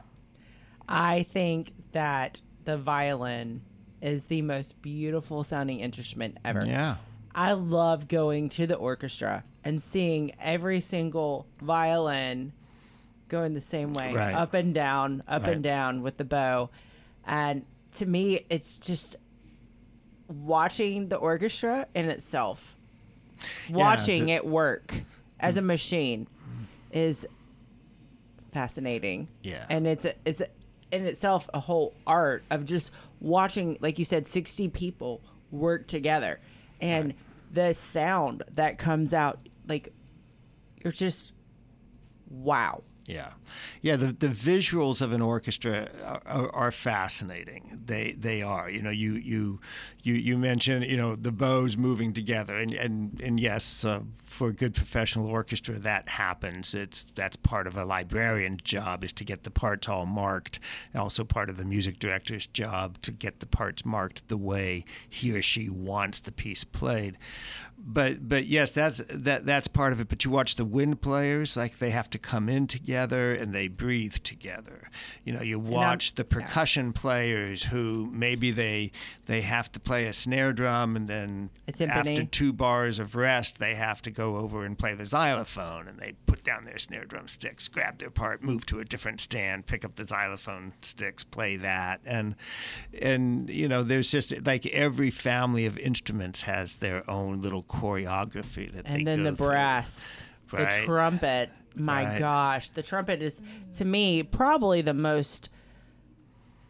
I 0.89 1.23
think 1.23 1.71
that 1.93 2.41
the 2.65 2.77
violin 2.77 3.61
is 4.01 4.25
the 4.25 4.41
most 4.41 4.81
beautiful 4.81 5.43
sounding 5.43 5.79
instrument 5.79 6.37
ever. 6.43 6.65
Yeah, 6.65 6.97
I 7.33 7.53
love 7.53 8.07
going 8.07 8.49
to 8.49 8.67
the 8.67 8.75
orchestra 8.75 9.43
and 9.63 9.81
seeing 9.81 10.31
every 10.41 10.79
single 10.81 11.47
violin 11.61 12.53
going 13.29 13.53
the 13.53 13.61
same 13.61 13.93
way, 13.93 14.13
Right. 14.13 14.33
up 14.33 14.53
and 14.53 14.73
down, 14.73 15.23
up 15.27 15.43
Right. 15.43 15.53
and 15.53 15.63
down 15.63 16.01
with 16.01 16.17
the 16.17 16.23
bow. 16.25 16.69
And 17.25 17.65
to 17.93 18.05
me, 18.05 18.45
it's 18.49 18.77
just 18.79 19.17
watching 20.27 21.09
the 21.09 21.15
orchestra 21.17 21.87
in 21.95 22.09
itself, 22.09 22.75
watching 23.69 24.25
the- 24.25 24.33
it 24.33 24.45
work 24.45 25.01
as 25.39 25.57
a 25.57 25.61
machine 25.61 26.27
is 26.91 27.27
fascinating. 28.51 29.27
Yeah. 29.43 29.65
And 29.69 29.85
it's 29.87 30.05
a, 30.05 30.13
it's 30.25 30.41
a, 30.41 30.47
in 30.91 31.05
itself 31.05 31.49
a 31.53 31.59
whole 31.59 31.93
art 32.05 32.43
of 32.49 32.65
just 32.65 32.91
watching, 33.19 33.77
like 33.81 33.99
you 33.99 34.05
said, 34.05 34.27
60 34.27 34.69
people 34.69 35.21
work 35.51 35.87
together. 35.87 36.39
And 36.79 37.13
the 37.51 37.73
sound 37.73 38.43
that 38.55 38.77
comes 38.77 39.13
out, 39.13 39.39
like 39.67 39.93
you're 40.83 40.93
just 40.93 41.33
wow. 42.29 42.83
Yeah, 43.07 43.29
yeah. 43.81 43.95
The 43.95 44.07
the 44.07 44.27
visuals 44.27 45.01
of 45.01 45.13
an 45.13 45.21
orchestra 45.21 45.89
are, 46.25 46.53
are, 46.53 46.71
fascinating. 46.73 47.79
They 47.85 48.11
they 48.11 48.41
are. 48.41 48.69
You 48.69 48.81
know, 48.81 48.89
you 48.89 49.13
you 49.13 49.61
you 50.03 50.13
you 50.13 50.37
mentioned 50.37 50.83
you 50.83 50.97
know 50.97 51.15
the 51.15 51.31
bows 51.31 51.77
moving 51.77 52.11
together, 52.11 52.57
and 52.57 52.73
and 52.73 53.17
and 53.23 53.39
yes, 53.39 53.85
uh, 53.85 54.01
for 54.25 54.49
a 54.49 54.53
good 54.53 54.75
professional 54.75 55.27
orchestra, 55.27 55.79
that 55.79 56.09
happens. 56.09 56.73
It's 56.73 57.05
that's 57.15 57.37
part 57.37 57.65
of 57.65 57.77
a 57.77 57.85
librarian's 57.85 58.61
job 58.63 59.05
is 59.05 59.13
to 59.13 59.23
get 59.23 59.43
the 59.43 59.51
parts 59.51 59.87
all 59.87 60.05
marked. 60.05 60.59
Also, 60.93 61.23
part 61.23 61.49
of 61.49 61.55
the 61.55 61.63
music 61.63 61.99
director's 61.99 62.45
job 62.45 63.01
to 63.03 63.11
get 63.11 63.39
the 63.39 63.45
parts 63.45 63.85
marked 63.85 64.27
the 64.27 64.35
way 64.35 64.83
he 65.09 65.31
or 65.31 65.41
she 65.41 65.69
wants 65.69 66.19
the 66.19 66.33
piece 66.33 66.65
played 66.65 67.17
but 67.77 68.27
but 68.27 68.47
yes, 68.47 68.71
that's 68.71 69.01
that 69.09 69.45
that's 69.45 69.67
part 69.67 69.93
of 69.93 70.01
it. 70.01 70.09
But 70.09 70.25
you 70.25 70.31
watch 70.31 70.55
the 70.55 70.65
wind 70.65 71.01
players, 71.01 71.55
like 71.55 71.77
they 71.77 71.91
have 71.91 72.09
to 72.09 72.17
come 72.17 72.49
in 72.49 72.65
together 72.65 73.33
and 73.33 73.53
they 73.53 73.67
breathe 73.67 74.15
together. 74.23 74.89
You 75.23 75.33
know, 75.33 75.41
you 75.41 75.59
watch 75.59 76.15
the 76.15 76.23
percussion 76.23 76.87
yeah. 76.87 76.99
players 77.01 77.63
who 77.63 78.09
maybe 78.11 78.51
they 78.51 78.91
they 79.25 79.41
have 79.41 79.71
to 79.73 79.79
play 79.79 80.05
a 80.05 80.13
snare 80.13 80.53
drum 80.53 80.95
and 80.95 81.07
then 81.07 81.51
after 81.79 82.23
two 82.25 82.51
bars 82.51 82.97
of 82.97 83.15
rest 83.15 83.59
they 83.59 83.75
have 83.75 84.01
to 84.01 84.11
go 84.11 84.37
over 84.37 84.65
and 84.65 84.77
play 84.77 84.95
the 84.95 85.05
xylophone 85.05 85.87
and 85.87 85.99
they 85.99 86.13
put 86.25 86.43
down 86.43 86.65
their 86.65 86.79
snare 86.79 87.05
drum 87.05 87.27
sticks, 87.27 87.67
grab 87.67 87.99
their 87.99 88.09
part, 88.09 88.41
move 88.41 88.65
to 88.65 88.79
a 88.79 88.85
different 88.85 89.21
stand, 89.21 89.67
pick 89.67 89.85
up 89.85 89.95
the 89.95 90.07
xylophone 90.07 90.73
sticks, 90.81 91.23
play 91.23 91.57
that, 91.57 92.01
and 92.05 92.35
and 93.01 93.49
you 93.49 93.67
know, 93.67 93.83
there's 93.83 94.09
just 94.09 94.33
like 94.45 94.65
every 94.67 95.11
family 95.11 95.65
of 95.65 95.77
instruments 95.77 96.41
has 96.41 96.77
their 96.77 97.07
own 97.09 97.41
little 97.41 97.63
choreography 97.67 98.71
that 98.71 98.85
and 98.85 99.05
then 99.05 99.23
the 99.23 99.31
brass, 99.31 100.23
right? 100.51 100.81
the 100.81 100.85
trumpet. 100.85 101.49
My 101.75 102.05
right. 102.05 102.19
gosh, 102.19 102.71
the 102.71 102.81
trumpet 102.81 103.21
is 103.21 103.39
to 103.73 103.85
me 103.85 104.23
probably 104.23 104.81
the 104.81 104.95
most 104.95 105.49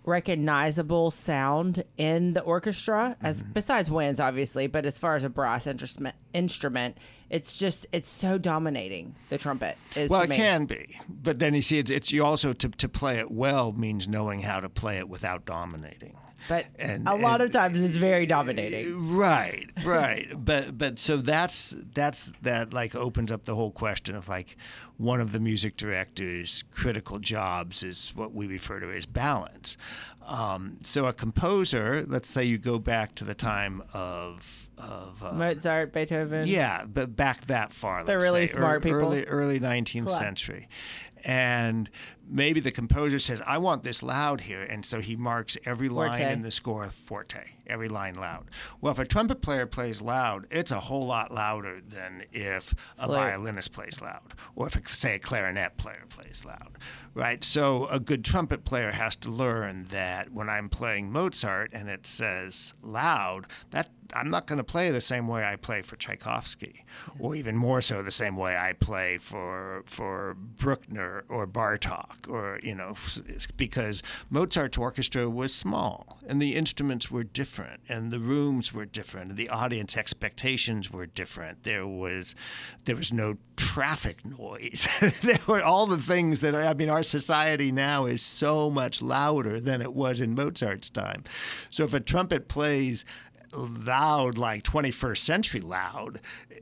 recognizable 0.08 1.12
sound 1.12 1.84
in 1.98 2.34
the 2.34 2.40
orchestra 2.42 3.18
as 3.22 3.42
mm-hmm. 3.42 3.52
besides 3.52 3.92
winds 3.92 4.22
obviously 4.22 4.66
but 4.66 4.86
as 4.86 4.98
far 4.98 5.18
as 5.18 5.26
a 5.26 5.30
brass 5.30 5.68
instrument 5.68 6.16
instrument 6.34 6.98
it's 7.30 7.58
just 7.60 7.86
it's 7.92 8.08
so 8.08 8.38
dominating 8.38 9.14
the 9.28 9.38
trumpet 9.38 9.78
is 9.98 10.10
well 10.10 10.22
it 10.22 10.30
me. 10.30 10.38
can 10.38 10.66
be 10.66 10.98
but 11.10 11.40
then 11.40 11.54
you 11.54 11.62
see 11.62 11.78
it's, 11.78 11.92
it's 11.92 12.10
you 12.10 12.24
also 12.24 12.54
to, 12.54 12.70
to 12.70 12.88
play 12.88 13.20
it 13.20 13.30
well 13.30 13.74
means 13.74 14.08
knowing 14.08 14.40
how 14.40 14.62
to 14.62 14.70
play 14.70 14.98
it 14.98 15.10
without 15.10 15.46
dominating 15.46 16.16
but 16.48 16.66
and, 16.78 17.08
a 17.08 17.16
lot 17.16 17.42
and, 17.42 17.44
of 17.44 17.52
times 17.52 17.82
it's 17.82 17.98
very 17.98 18.26
dominating. 18.26 19.16
Right, 19.16 19.70
right. 19.84 20.28
but 20.36 20.78
but 20.78 21.00
so 21.00 21.18
that's 21.18 21.76
that's 21.94 22.32
that 22.42 22.74
like 22.74 22.96
opens 22.96 23.32
up 23.32 23.46
the 23.46 23.56
whole 23.56 23.72
question 23.72 24.16
of 24.16 24.30
like 24.30 24.58
one 24.98 25.22
of 25.22 25.32
the 25.32 25.40
music 25.40 25.78
director's 25.78 26.64
critical 26.72 27.20
jobs 27.20 27.84
is 27.84 28.12
what 28.16 28.34
we 28.34 28.48
refer 28.48 28.80
to 28.80 28.92
as 28.92 29.06
balance. 29.06 29.78
Um, 30.26 30.78
so 30.84 31.06
a 31.06 31.14
composer, 31.14 32.06
let's 32.08 32.30
say 32.30 32.44
you 32.44 32.58
go 32.58 32.80
back 32.80 33.16
to 33.16 33.24
the 33.24 33.36
time 33.36 33.82
of 33.94 34.68
of 34.78 35.24
uh, 35.24 35.32
Mozart, 35.32 35.94
Beethoven. 35.94 36.48
Yeah, 36.48 36.86
but 36.86 37.16
back 37.16 37.48
that 37.48 37.74
far. 37.74 38.04
They're 38.04 38.20
really 38.20 38.48
say, 38.48 38.56
smart 38.56 38.78
er, 38.78 38.80
people. 38.82 39.00
Early 39.00 39.24
early 39.24 39.60
19th 39.60 40.12
century, 40.12 40.68
and 41.24 41.90
maybe 42.30 42.60
the 42.60 42.72
composer 42.72 43.20
says, 43.20 43.42
I 43.46 43.58
want 43.58 43.84
this 43.84 44.04
loud 44.04 44.42
here. 44.42 44.62
And 44.62 44.86
so 44.86 45.02
he 45.02 45.16
marks 45.16 45.58
every 45.66 45.90
line 45.90 46.12
forte. 46.12 46.34
in 46.34 46.42
the 46.42 46.52
score 46.52 46.90
forte, 46.90 47.44
every 47.66 47.90
line 47.90 48.16
loud. 48.16 48.50
Well, 48.82 48.92
if 48.92 49.00
a 49.00 49.06
trumpet 49.06 49.42
player 49.42 49.66
plays 49.66 50.02
loud, 50.02 50.48
it's 50.52 50.72
a 50.72 50.80
whole 50.82 51.06
lot 51.06 51.34
louder 51.34 51.82
than 51.88 52.24
if 52.32 52.74
a 52.98 53.08
violinist 53.08 53.72
plays 53.72 54.02
loud, 54.02 54.34
or 54.56 54.68
if, 54.68 54.88
say, 54.88 55.16
a 55.16 55.20
clarinet 55.20 55.78
player 55.78 56.04
plays 56.10 56.44
loud, 56.46 56.78
right? 57.14 57.44
So 57.44 57.88
a 57.88 58.00
good 58.00 58.24
trumpet 58.24 58.66
player 58.66 58.92
has 58.92 59.16
to 59.18 59.30
learn 59.30 59.84
that 59.90 60.32
when 60.32 60.50
I'm 60.50 60.70
playing 60.70 61.12
Mozart 61.12 61.72
and 61.74 61.90
it 61.90 62.06
says 62.06 62.74
loud, 62.82 63.48
that 63.72 63.90
I'm 64.14 64.30
not 64.30 64.48
going 64.48 64.58
to 64.58 64.64
play 64.64 64.92
the 64.92 65.02
same 65.02 65.28
way 65.28 65.44
I 65.44 65.56
play 65.56 65.82
for 65.82 65.96
Tchaikovsky, 65.98 66.86
or 67.20 67.36
even 67.36 67.58
more 67.58 67.82
so 67.82 68.02
the 68.02 68.12
same 68.12 68.38
way 68.38 68.56
I 68.56 68.74
play 68.74 69.18
for 69.18 69.84
for 69.86 70.36
Bruckner 70.36 71.26
or 71.30 71.46
Bartok 71.46 72.17
or 72.28 72.60
you 72.64 72.76
know 72.76 72.96
because 73.56 74.04
Mozart's 74.30 74.78
orchestra 74.78 75.30
was 75.30 75.54
small 75.54 76.20
and 76.28 76.42
the 76.42 76.56
instruments 76.56 77.10
were 77.12 77.24
different 77.24 77.82
and 77.88 78.12
the 78.12 78.20
rooms 78.20 78.74
were 78.74 78.86
different 78.86 79.30
and 79.30 79.38
the 79.38 79.50
audience 79.50 79.96
expectations 79.96 80.92
were 80.92 81.06
different. 81.06 81.64
There 81.64 81.88
was 81.88 82.36
there 82.86 82.96
was 82.96 83.12
no 83.12 83.38
traffic 83.56 84.26
noise. 84.26 84.88
There 85.28 85.40
were 85.48 85.64
all 85.64 85.88
the 85.88 85.98
things 85.98 86.42
that 86.42 86.56
I 86.56 86.74
mean 86.74 86.90
our 86.90 87.04
society 87.04 87.72
now 87.72 88.06
is 88.06 88.22
so 88.22 88.70
much 88.70 89.02
louder 89.02 89.60
than 89.60 89.82
it 89.82 89.94
was 89.94 90.22
in 90.22 90.36
Mozart's 90.36 90.90
time. 90.90 91.24
So 91.70 91.84
if 91.84 91.94
a 91.94 92.00
trumpet 92.00 92.48
plays 92.48 93.04
loud 93.54 94.38
like 94.38 94.64
21st 94.64 95.18
century 95.18 95.62
loud 95.62 96.20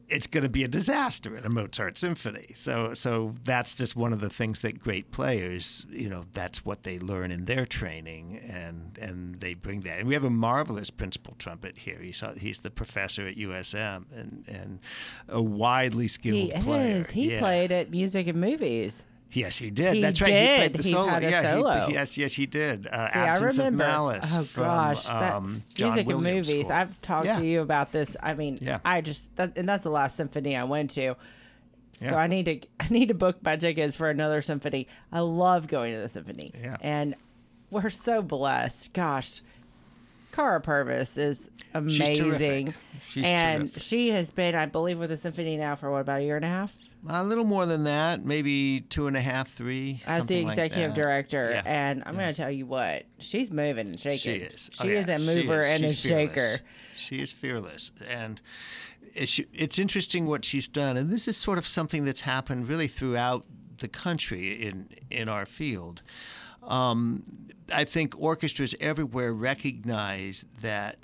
it's 0.07 0.27
going 0.27 0.43
to 0.43 0.49
be 0.49 0.63
a 0.63 0.67
disaster 0.67 1.35
in 1.35 1.45
a 1.45 1.49
Mozart 1.49 1.97
symphony. 1.97 2.51
So 2.53 2.93
so 2.93 3.33
that's 3.43 3.75
just 3.75 3.95
one 3.95 4.13
of 4.13 4.19
the 4.19 4.29
things 4.29 4.59
that 4.59 4.79
great 4.79 5.11
players 5.11 5.85
you 5.89 6.09
know 6.09 6.25
that's 6.33 6.63
what 6.63 6.83
they 6.83 6.99
learn 6.99 7.31
in 7.31 7.45
their 7.45 7.65
training 7.65 8.37
and 8.37 8.97
and 9.01 9.35
they 9.35 9.53
bring 9.53 9.81
that. 9.81 9.99
And 9.99 10.07
we 10.07 10.13
have 10.13 10.23
a 10.23 10.29
marvelous 10.29 10.89
principal 10.89 11.35
trumpet 11.39 11.77
here. 11.79 11.99
He's 11.99 12.21
he's 12.37 12.59
the 12.59 12.69
professor 12.69 13.27
at 13.27 13.35
USM 13.35 14.05
and 14.15 14.45
and 14.47 14.79
a 15.27 15.41
widely 15.41 16.07
skilled 16.07 16.51
he 16.51 16.59
player 16.61 16.97
is. 16.97 17.09
he 17.09 17.31
yeah. 17.31 17.39
played 17.39 17.71
at 17.71 17.89
music 17.89 18.27
and 18.27 18.39
movies 18.39 19.03
Yes, 19.31 19.57
he 19.57 19.69
did. 19.69 19.95
He 19.95 20.01
That's 20.01 20.21
right. 20.21 20.29
Did. 20.29 20.49
He 20.49 20.57
played 20.57 20.73
the 20.73 20.83
he 20.83 20.91
solo. 20.91 21.19
Yeah, 21.19 21.41
solo. 21.41 21.87
He, 21.87 21.93
yes, 21.93 22.17
yes, 22.17 22.33
he 22.33 22.45
did. 22.45 22.87
Uh, 22.87 23.09
See, 23.09 23.19
Absence 23.19 23.59
I 23.59 23.65
remember. 23.65 23.83
of 23.83 23.89
Malice. 23.89 24.33
oh 24.33 24.43
from, 24.43 24.63
gosh, 24.63 25.05
that 25.07 25.33
um, 25.33 25.61
music 25.77 26.07
and 26.07 26.23
movies. 26.23 26.65
Score. 26.65 26.77
I've 26.77 27.01
talked 27.01 27.25
yeah. 27.25 27.39
to 27.39 27.45
you 27.45 27.61
about 27.61 27.91
this. 27.91 28.15
I 28.23 28.33
mean, 28.33 28.59
yeah. 28.61 28.79
I 28.85 29.01
just 29.01 29.35
that, 29.35 29.57
and 29.57 29.67
that's 29.67 29.83
the 29.83 29.89
last 29.89 30.15
symphony 30.15 30.55
I 30.55 30.63
went 30.63 30.91
to. 30.91 31.15
Yeah. 31.99 32.09
So 32.09 32.15
I 32.15 32.27
need 32.27 32.45
to 32.45 32.59
I 32.79 32.87
need 32.89 33.09
to 33.09 33.13
book 33.13 33.37
my 33.43 33.55
tickets 33.55 33.95
for 33.95 34.09
another 34.09 34.41
symphony. 34.41 34.87
I 35.11 35.19
love 35.19 35.67
going 35.67 35.93
to 35.93 36.01
the 36.01 36.09
symphony. 36.09 36.53
Yeah. 36.61 36.77
And 36.81 37.15
we're 37.71 37.89
so 37.89 38.21
blessed. 38.21 38.93
Gosh. 38.93 39.41
Cara 40.31 40.59
Purvis 40.59 41.17
is 41.17 41.49
amazing. 41.73 42.05
She's, 42.05 42.17
terrific. 42.17 42.75
She's 43.07 43.25
and 43.25 43.61
terrific. 43.63 43.83
she 43.83 44.09
has 44.09 44.31
been, 44.31 44.53
I 44.53 44.65
believe, 44.65 44.99
with 44.99 45.09
the 45.09 45.15
symphony 45.15 45.55
now 45.55 45.77
for 45.77 45.89
what 45.89 46.01
about 46.01 46.19
a 46.19 46.23
year 46.23 46.35
and 46.35 46.43
a 46.43 46.49
half? 46.49 46.73
A 47.07 47.23
little 47.23 47.43
more 47.43 47.65
than 47.65 47.83
that, 47.85 48.25
maybe 48.25 48.81
two 48.81 49.07
and 49.07 49.15
a 49.15 49.21
half, 49.21 49.49
three. 49.49 50.01
As 50.07 50.25
the 50.27 50.37
executive 50.39 50.89
like 50.89 50.95
director, 50.95 51.51
Yeah. 51.51 51.61
and 51.65 52.03
I'm 52.05 52.15
going 52.15 52.31
to 52.31 52.33
tell 52.33 52.49
you 52.51 52.65
what, 52.65 53.03
she's 53.19 53.51
moving 53.51 53.87
and 53.87 53.99
shaking. 53.99 54.39
She 54.39 54.45
is. 54.45 54.69
She 54.73 54.87
Oh, 54.87 54.91
yeah. 54.91 54.99
is 54.99 55.09
a 55.09 55.19
mover 55.19 55.61
is. 55.61 55.81
and 55.81 55.91
She's 55.91 56.05
a 56.05 56.07
fearless. 56.07 56.35
shaker. 56.35 56.59
She 56.97 57.19
is 57.19 57.31
fearless, 57.31 57.91
and 58.07 58.41
it's, 59.13 59.39
it's 59.53 59.77
interesting 59.77 60.25
what 60.25 60.43
she's 60.45 60.67
done. 60.67 60.97
And 60.97 61.09
this 61.11 61.27
is 61.27 61.37
sort 61.37 61.57
of 61.57 61.67
something 61.67 62.05
that's 62.05 62.21
happened 62.21 62.67
really 62.67 62.87
throughout 62.87 63.45
the 63.79 63.87
country 63.87 64.65
in 64.65 64.87
in 65.11 65.27
our 65.29 65.45
field. 65.45 66.01
Um, 66.63 67.23
I 67.73 67.83
think 67.83 68.15
orchestras 68.17 68.73
everywhere 68.79 69.33
recognize 69.33 70.45
that 70.61 70.97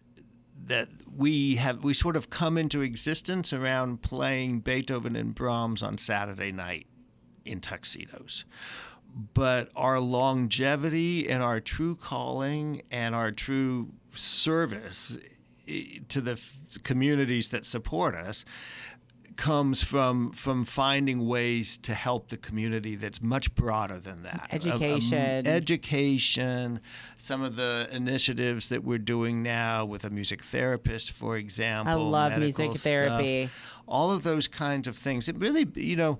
that 0.65 0.89
we 1.15 1.55
have 1.55 1.83
we 1.83 1.93
sort 1.93 2.15
of 2.15 2.29
come 2.29 2.57
into 2.57 2.81
existence 2.81 3.51
around 3.51 4.01
playing 4.01 4.59
Beethoven 4.59 5.15
and 5.15 5.33
Brahms 5.33 5.83
on 5.83 5.97
Saturday 5.97 6.51
night 6.51 6.87
in 7.45 7.59
tuxedos. 7.59 8.45
But 9.33 9.69
our 9.75 9.99
longevity 9.99 11.29
and 11.29 11.43
our 11.43 11.59
true 11.59 11.95
calling 11.95 12.83
and 12.89 13.13
our 13.13 13.31
true 13.31 13.89
service 14.15 15.17
eh, 15.67 15.99
to 16.07 16.21
the 16.21 16.39
communities 16.83 17.49
that 17.49 17.65
support 17.65 18.15
us 18.15 18.45
comes 19.37 19.81
from 19.83 20.31
from 20.31 20.65
finding 20.65 21.25
ways 21.27 21.77
to 21.77 21.93
help 21.93 22.29
the 22.29 22.37
community 22.37 22.95
that's 22.95 23.21
much 23.21 23.53
broader 23.55 23.99
than 23.99 24.23
that. 24.23 24.47
A- 24.51 24.53
a- 24.53 24.55
Education. 24.55 25.47
education, 25.47 26.79
some 27.17 27.41
of 27.41 27.55
the 27.55 27.87
initiatives 27.91 28.69
that 28.69 28.83
we're 28.83 28.97
doing 28.97 29.41
now 29.43 29.85
with 29.85 30.03
a 30.05 30.09
music 30.09 30.43
therapist, 30.43 31.11
for 31.11 31.37
example. 31.37 31.91
I 31.93 31.95
love 31.95 32.37
music 32.37 32.71
stuff, 32.71 32.81
therapy. 32.81 33.49
all 33.87 34.11
of 34.11 34.23
those 34.23 34.47
kinds 34.47 34.87
of 34.87 34.97
things. 34.97 35.27
It 35.27 35.37
really, 35.37 35.67
you 35.75 35.95
know. 35.95 36.19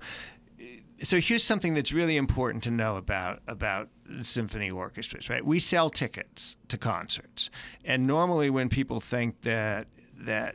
So 1.00 1.18
here's 1.20 1.42
something 1.42 1.74
that's 1.74 1.92
really 1.92 2.16
important 2.16 2.62
to 2.64 2.70
know 2.70 2.96
about 2.96 3.42
about 3.48 3.88
symphony 4.22 4.70
orchestras, 4.70 5.28
right? 5.28 5.44
We 5.44 5.58
sell 5.58 5.90
tickets 5.90 6.56
to 6.68 6.78
concerts, 6.78 7.50
and 7.84 8.06
normally 8.06 8.50
when 8.50 8.68
people 8.68 9.00
think 9.00 9.40
that 9.42 9.88
that 10.14 10.54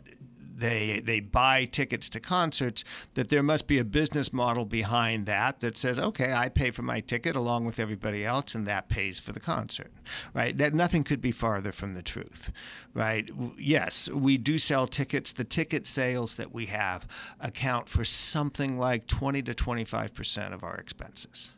they 0.57 1.01
they 1.03 1.19
buy 1.19 1.65
tickets 1.65 2.09
to 2.09 2.19
concerts, 2.19 2.83
that 3.13 3.29
there 3.29 3.43
must 3.43 3.67
be 3.67 3.77
a 3.77 3.83
business 3.83 4.33
model 4.33 4.65
behind 4.65 5.25
that 5.27 5.59
that 5.59 5.77
says, 5.77 5.99
okay, 5.99 6.33
I 6.33 6.49
pay 6.49 6.71
for 6.71 6.81
my 6.81 6.99
ticket 6.99 7.35
along 7.35 7.65
with 7.65 7.79
everybody 7.79 8.25
else, 8.25 8.55
and 8.55 8.65
that 8.65 8.89
pays 8.89 9.19
for 9.19 9.31
the 9.31 9.39
concert, 9.39 9.91
right? 10.33 10.57
That 10.57 10.73
nothing 10.73 11.03
could 11.03 11.21
be 11.21 11.31
farther 11.31 11.71
from 11.71 11.93
the 11.93 12.01
truth, 12.01 12.51
right? 12.93 13.29
Yes, 13.57 14.09
we 14.09 14.37
do 14.37 14.57
sell 14.57 14.87
tickets. 14.87 15.31
The 15.31 15.43
ticket 15.43 15.85
sales 15.85 16.35
that 16.35 16.53
we 16.53 16.65
have 16.67 17.07
account 17.39 17.87
for 17.87 18.03
something 18.03 18.79
like 18.79 19.05
twenty 19.07 19.43
to 19.43 19.53
twenty 19.53 19.85
five 19.85 20.13
percent 20.13 20.53
of 20.53 20.63
our 20.63 20.75
expenses 20.75 21.51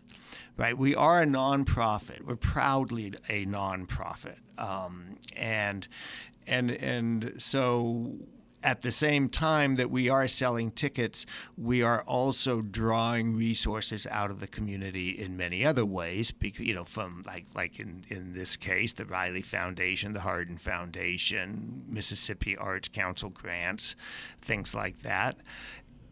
right? 0.58 0.78
We 0.78 0.94
are 0.94 1.22
a 1.22 1.26
nonprofit. 1.26 2.26
We're 2.26 2.36
proudly 2.36 3.14
a 3.30 3.46
nonprofit, 3.46 4.40
um, 4.58 5.16
and 5.36 5.88
and 6.46 6.70
and 6.70 7.34
so 7.38 8.18
at 8.64 8.82
the 8.82 8.92
same 8.92 9.30
time 9.30 9.76
that 9.76 9.90
we 9.90 10.10
are 10.10 10.28
selling 10.28 10.72
tickets, 10.72 11.26
we 11.58 11.82
are 11.82 12.02
also 12.02 12.62
drawing 12.62 13.36
resources 13.36 14.06
out 14.08 14.32
of 14.32 14.40
the 14.40 14.48
community 14.48 15.10
in 15.10 15.38
many 15.38 15.66
other 15.66 15.86
ways. 15.86 16.32
Because 16.32 16.66
you 16.66 16.74
know, 16.74 16.84
from 16.84 17.24
like 17.26 17.46
like 17.56 17.80
in 17.80 18.04
in 18.10 18.34
this 18.34 18.58
case, 18.58 18.92
the 18.92 19.06
Riley 19.06 19.42
Foundation, 19.42 20.14
the 20.14 20.22
Hardin 20.22 20.58
Foundation, 20.58 21.84
Mississippi 21.88 22.58
Arts 22.58 22.90
Council 22.90 23.30
grants, 23.30 23.96
things 24.42 24.76
like 24.76 25.00
that. 25.00 25.38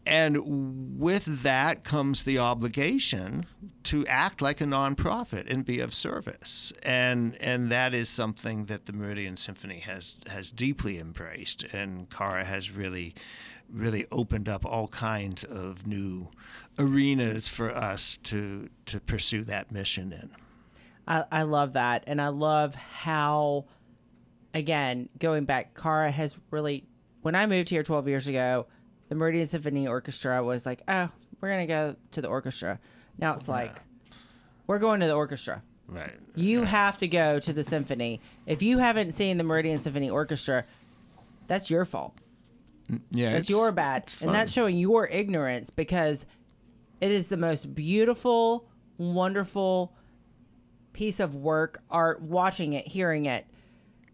And 0.08 0.98
with 1.00 1.44
that 1.44 1.84
comes 1.84 2.24
the 2.24 2.40
obligation 2.40 3.46
to 3.84 4.08
act 4.08 4.42
like 4.42 4.62
a 4.62 4.64
nonprofit 4.64 5.52
and 5.52 5.66
be 5.66 5.80
of 5.82 5.94
service. 5.94 6.72
And 6.82 7.36
and 7.42 7.70
that 7.72 7.94
is 7.94 8.08
something 8.08 8.66
that 8.66 8.86
the 8.86 8.94
Meridian 8.94 9.36
Symphony 9.36 9.80
has 9.82 10.16
has 10.28 10.50
deeply 10.50 10.98
embraced 10.98 11.64
and 11.74 12.10
Cara 12.10 12.46
has 12.46 12.72
really 12.72 13.16
really 13.70 14.06
opened 14.12 14.48
up 14.48 14.66
all 14.66 14.88
kinds 14.88 15.44
of 15.44 15.86
new 15.86 16.30
arenas 16.80 17.50
for 17.50 17.70
us 17.76 18.18
to 18.24 18.70
to 18.86 19.02
pursue 19.02 19.44
that 19.44 19.74
mission 19.74 20.14
in. 20.14 20.30
I, 21.06 21.26
I 21.32 21.42
love 21.44 21.74
that. 21.74 22.06
And 22.08 22.22
I 22.22 22.30
love 22.30 22.76
how 22.76 23.66
again, 24.54 25.10
going 25.20 25.44
back, 25.44 25.76
Cara 25.76 26.12
has 26.12 26.40
really 26.50 26.86
when 27.24 27.36
I 27.36 27.46
moved 27.46 27.68
here 27.70 27.84
twelve 27.84 28.08
years 28.08 28.30
ago, 28.30 28.68
the 29.10 29.16
Meridian 29.16 29.48
Symphony 29.48 29.88
Orchestra 29.88 30.44
was 30.44 30.66
like, 30.66 30.82
oh, 30.88 31.10
we're 31.40 31.50
gonna 31.50 31.68
go 31.68 31.96
to 32.12 32.22
the 32.22 32.28
orchestra. 32.28 32.80
Now 33.18 33.34
it's 33.34 33.48
like, 33.48 33.80
we're 34.68 34.80
going 34.80 35.00
to 35.00 35.08
the 35.08 35.14
orchestra. 35.14 35.64
Right. 35.88 36.14
You 36.36 36.64
have 36.64 36.98
to 36.98 37.08
go 37.08 37.40
to 37.40 37.54
the 37.54 37.64
symphony. 37.64 38.20
If 38.46 38.62
you 38.62 38.78
haven't 38.78 39.14
seen 39.14 39.38
the 39.38 39.44
Meridian 39.44 39.80
Symphony 39.80 40.10
Orchestra, 40.10 40.66
that's 41.48 41.70
your 41.70 41.86
fault. 41.86 42.20
Mm, 42.92 43.02
yeah. 43.12 43.30
It's, 43.32 43.50
your 43.50 43.72
bad. 43.72 44.14
And 44.22 44.34
that's 44.34 44.52
showing 44.52 44.78
your 44.78 45.08
ignorance 45.08 45.70
because 45.70 46.26
it 47.00 47.12
is 47.12 47.30
the 47.30 47.38
most 47.38 47.74
beautiful, 47.74 48.68
wonderful 48.98 49.94
piece 50.92 51.22
of 51.22 51.36
work, 51.36 51.82
art, 51.90 52.22
watching 52.22 52.74
it, 52.74 52.86
hearing 52.86 53.26
it, 53.26 53.46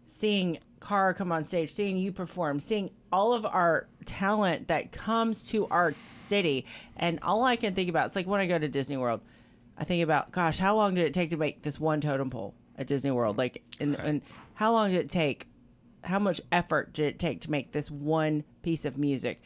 seeing 0.06 0.58
Cara 0.84 1.14
come 1.14 1.32
on 1.32 1.44
stage, 1.44 1.72
seeing 1.72 1.96
you 1.96 2.12
perform, 2.12 2.60
seeing 2.60 2.90
all 3.10 3.32
of 3.32 3.46
our 3.46 3.88
talent 4.04 4.68
that 4.68 4.92
comes 4.92 5.46
to 5.46 5.66
our 5.68 5.94
city. 6.16 6.66
And 6.96 7.18
all 7.22 7.44
I 7.44 7.56
can 7.56 7.74
think 7.74 7.88
about, 7.88 8.06
it's 8.06 8.16
like 8.16 8.26
when 8.26 8.40
I 8.40 8.46
go 8.46 8.58
to 8.58 8.68
Disney 8.68 8.96
World, 8.96 9.22
I 9.78 9.84
think 9.84 10.02
about, 10.02 10.30
gosh, 10.30 10.58
how 10.58 10.76
long 10.76 10.94
did 10.94 11.06
it 11.06 11.14
take 11.14 11.30
to 11.30 11.36
make 11.36 11.62
this 11.62 11.80
one 11.80 12.00
totem 12.00 12.30
pole 12.30 12.54
at 12.76 12.86
Disney 12.86 13.10
World? 13.10 13.38
Like, 13.38 13.62
and, 13.80 13.96
and 13.96 14.22
how 14.54 14.72
long 14.72 14.90
did 14.90 15.00
it 15.00 15.10
take? 15.10 15.48
How 16.04 16.18
much 16.18 16.40
effort 16.52 16.92
did 16.92 17.06
it 17.06 17.18
take 17.18 17.40
to 17.42 17.50
make 17.50 17.72
this 17.72 17.90
one 17.90 18.44
piece 18.62 18.84
of 18.84 18.98
music? 18.98 19.40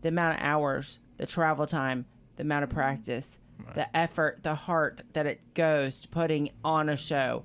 The 0.00 0.08
amount 0.08 0.38
of 0.38 0.42
hours, 0.42 1.00
the 1.18 1.26
travel 1.26 1.66
time, 1.66 2.06
the 2.36 2.42
amount 2.42 2.64
of 2.64 2.70
practice, 2.70 3.38
the 3.74 3.94
effort, 3.96 4.42
the 4.42 4.54
heart 4.54 5.02
that 5.12 5.26
it 5.26 5.40
goes 5.54 6.00
to 6.00 6.08
putting 6.08 6.50
on 6.64 6.88
a 6.88 6.96
show 6.96 7.44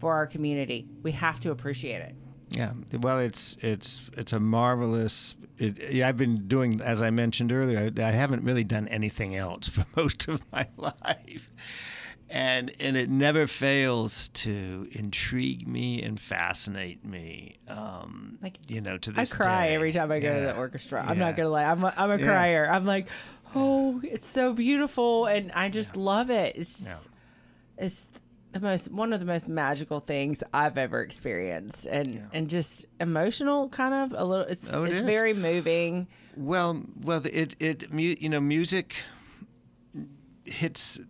for 0.00 0.14
our 0.14 0.26
community. 0.26 0.88
We 1.02 1.12
have 1.12 1.38
to 1.40 1.50
appreciate 1.52 2.00
it. 2.00 2.14
Yeah, 2.48 2.72
well, 3.00 3.20
it's 3.20 3.56
it's 3.60 4.02
it's 4.14 4.32
a 4.32 4.40
marvelous. 4.40 5.36
It, 5.58 5.92
yeah, 5.92 6.08
I've 6.08 6.16
been 6.16 6.48
doing, 6.48 6.80
as 6.80 7.00
I 7.02 7.10
mentioned 7.10 7.52
earlier, 7.52 7.92
I, 7.96 8.02
I 8.02 8.10
haven't 8.10 8.42
really 8.42 8.64
done 8.64 8.88
anything 8.88 9.36
else 9.36 9.68
for 9.74 9.84
most 9.94 10.26
of 10.26 10.40
my 10.50 10.66
life, 10.76 11.52
and 12.28 12.72
and 12.80 12.96
it 12.96 13.08
never 13.08 13.46
fails 13.46 14.28
to 14.28 14.88
intrigue 14.90 15.68
me 15.68 16.02
and 16.02 16.18
fascinate 16.18 17.04
me. 17.04 17.58
Um, 17.68 18.38
Like, 18.42 18.58
you 18.68 18.80
know, 18.80 18.96
to 18.98 19.12
this 19.12 19.32
I 19.32 19.36
cry 19.36 19.68
day. 19.68 19.74
every 19.76 19.92
time 19.92 20.10
I 20.10 20.18
go 20.18 20.34
to 20.40 20.46
the 20.46 20.56
orchestra. 20.56 21.04
I'm 21.06 21.18
Yeah. 21.18 21.26
not 21.26 21.36
gonna 21.36 21.50
lie. 21.50 21.64
I'm 21.64 21.84
a, 21.84 21.94
I'm 21.96 22.10
a 22.10 22.18
Yeah. 22.18 22.24
crier. 22.26 22.68
I'm 22.68 22.84
like, 22.86 23.06
oh, 23.54 24.00
it's 24.02 24.26
so 24.28 24.54
beautiful, 24.54 25.26
and 25.26 25.52
I 25.52 25.68
just 25.68 25.94
love 25.94 26.30
it. 26.30 26.56
It's 26.56 26.82
Yeah. 26.84 27.84
it's 27.86 28.08
the 28.52 28.60
most 28.60 28.90
one 28.90 29.12
of 29.12 29.20
the 29.20 29.26
most 29.26 29.48
magical 29.48 30.00
things 30.00 30.42
I've 30.52 30.76
ever 30.78 31.00
experienced, 31.02 31.86
and 31.86 32.28
and 32.32 32.48
just 32.50 32.86
emotional, 33.00 33.68
kind 33.68 33.94
of 33.94 34.12
a 34.18 34.24
little. 34.24 34.46
It's 34.46 34.72
Oh, 34.72 34.84
it 34.84 34.88
it's 34.90 34.96
is. 34.96 35.02
very 35.02 35.34
moving. 35.34 36.08
Well, 36.36 36.82
well, 37.02 37.22
it 37.24 37.56
it 37.60 37.92
you 37.92 38.28
know, 38.28 38.40
music 38.40 38.96
hits 40.44 41.00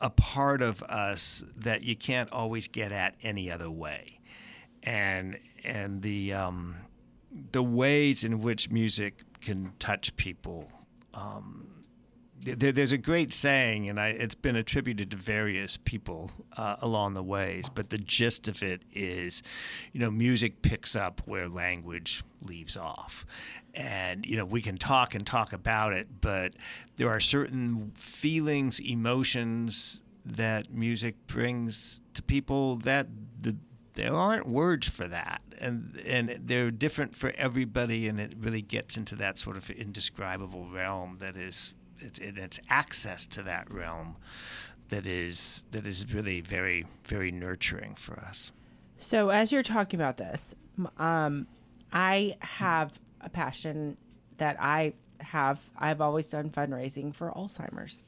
a 0.00 0.10
part 0.10 0.62
of 0.62 0.82
us 0.84 1.44
that 1.56 1.82
you 1.82 1.96
can't 1.96 2.30
always 2.32 2.68
get 2.68 2.92
at 2.92 3.14
any 3.22 3.50
other 3.50 3.70
way, 3.70 4.20
and 4.82 5.38
and 5.64 6.02
the 6.02 6.32
um, 6.32 6.76
the 7.52 7.62
ways 7.62 8.24
in 8.24 8.40
which 8.40 8.70
music 8.70 9.22
can 9.40 9.72
touch 9.78 10.16
people. 10.16 10.70
Um, 11.14 11.66
there's 12.42 12.92
a 12.92 12.98
great 12.98 13.32
saying, 13.32 13.88
and 13.88 14.00
I, 14.00 14.08
it's 14.08 14.34
been 14.34 14.56
attributed 14.56 15.10
to 15.10 15.16
various 15.16 15.76
people 15.76 16.30
uh, 16.56 16.76
along 16.80 17.14
the 17.14 17.22
ways, 17.22 17.66
but 17.72 17.90
the 17.90 17.98
gist 17.98 18.48
of 18.48 18.62
it 18.62 18.82
is, 18.92 19.42
you 19.92 20.00
know, 20.00 20.10
music 20.10 20.62
picks 20.62 20.96
up 20.96 21.20
where 21.26 21.48
language 21.48 22.22
leaves 22.42 22.76
off. 22.76 23.26
And, 23.74 24.24
you 24.24 24.36
know, 24.36 24.44
we 24.46 24.62
can 24.62 24.78
talk 24.78 25.14
and 25.14 25.26
talk 25.26 25.52
about 25.52 25.92
it, 25.92 26.20
but 26.20 26.54
there 26.96 27.10
are 27.10 27.20
certain 27.20 27.92
feelings, 27.94 28.80
emotions 28.80 30.00
that 30.24 30.72
music 30.72 31.14
brings 31.26 32.00
to 32.14 32.22
people 32.22 32.76
that 32.76 33.06
the 33.40 33.56
there 33.94 34.14
aren't 34.14 34.46
words 34.46 34.88
for 34.88 35.08
that 35.08 35.42
and 35.58 36.00
and 36.06 36.38
they're 36.44 36.70
different 36.70 37.14
for 37.14 37.32
everybody 37.36 38.06
and 38.06 38.20
it 38.20 38.32
really 38.38 38.62
gets 38.62 38.96
into 38.96 39.16
that 39.16 39.36
sort 39.38 39.56
of 39.56 39.68
indescribable 39.70 40.68
realm 40.68 41.16
that 41.18 41.36
is 41.36 41.74
it's, 42.00 42.18
it's 42.18 42.58
access 42.68 43.26
to 43.26 43.42
that 43.42 43.70
realm 43.70 44.16
that 44.88 45.06
is 45.06 45.62
that 45.70 45.86
is 45.86 46.12
really 46.12 46.40
very 46.40 46.84
very 47.04 47.30
nurturing 47.30 47.94
for 47.94 48.18
us 48.20 48.50
So 48.98 49.30
as 49.30 49.50
you're 49.52 49.62
talking 49.62 49.98
about 50.00 50.16
this, 50.18 50.54
um, 50.98 51.46
I 51.92 52.36
have 52.40 52.92
a 53.22 53.28
passion 53.30 53.96
that 54.38 54.56
I 54.60 54.92
have. 55.20 55.58
I've 55.76 56.00
always 56.02 56.28
done 56.30 56.50
fundraising 56.50 57.14
for 57.14 57.30
Alzheimer's, 57.30 58.02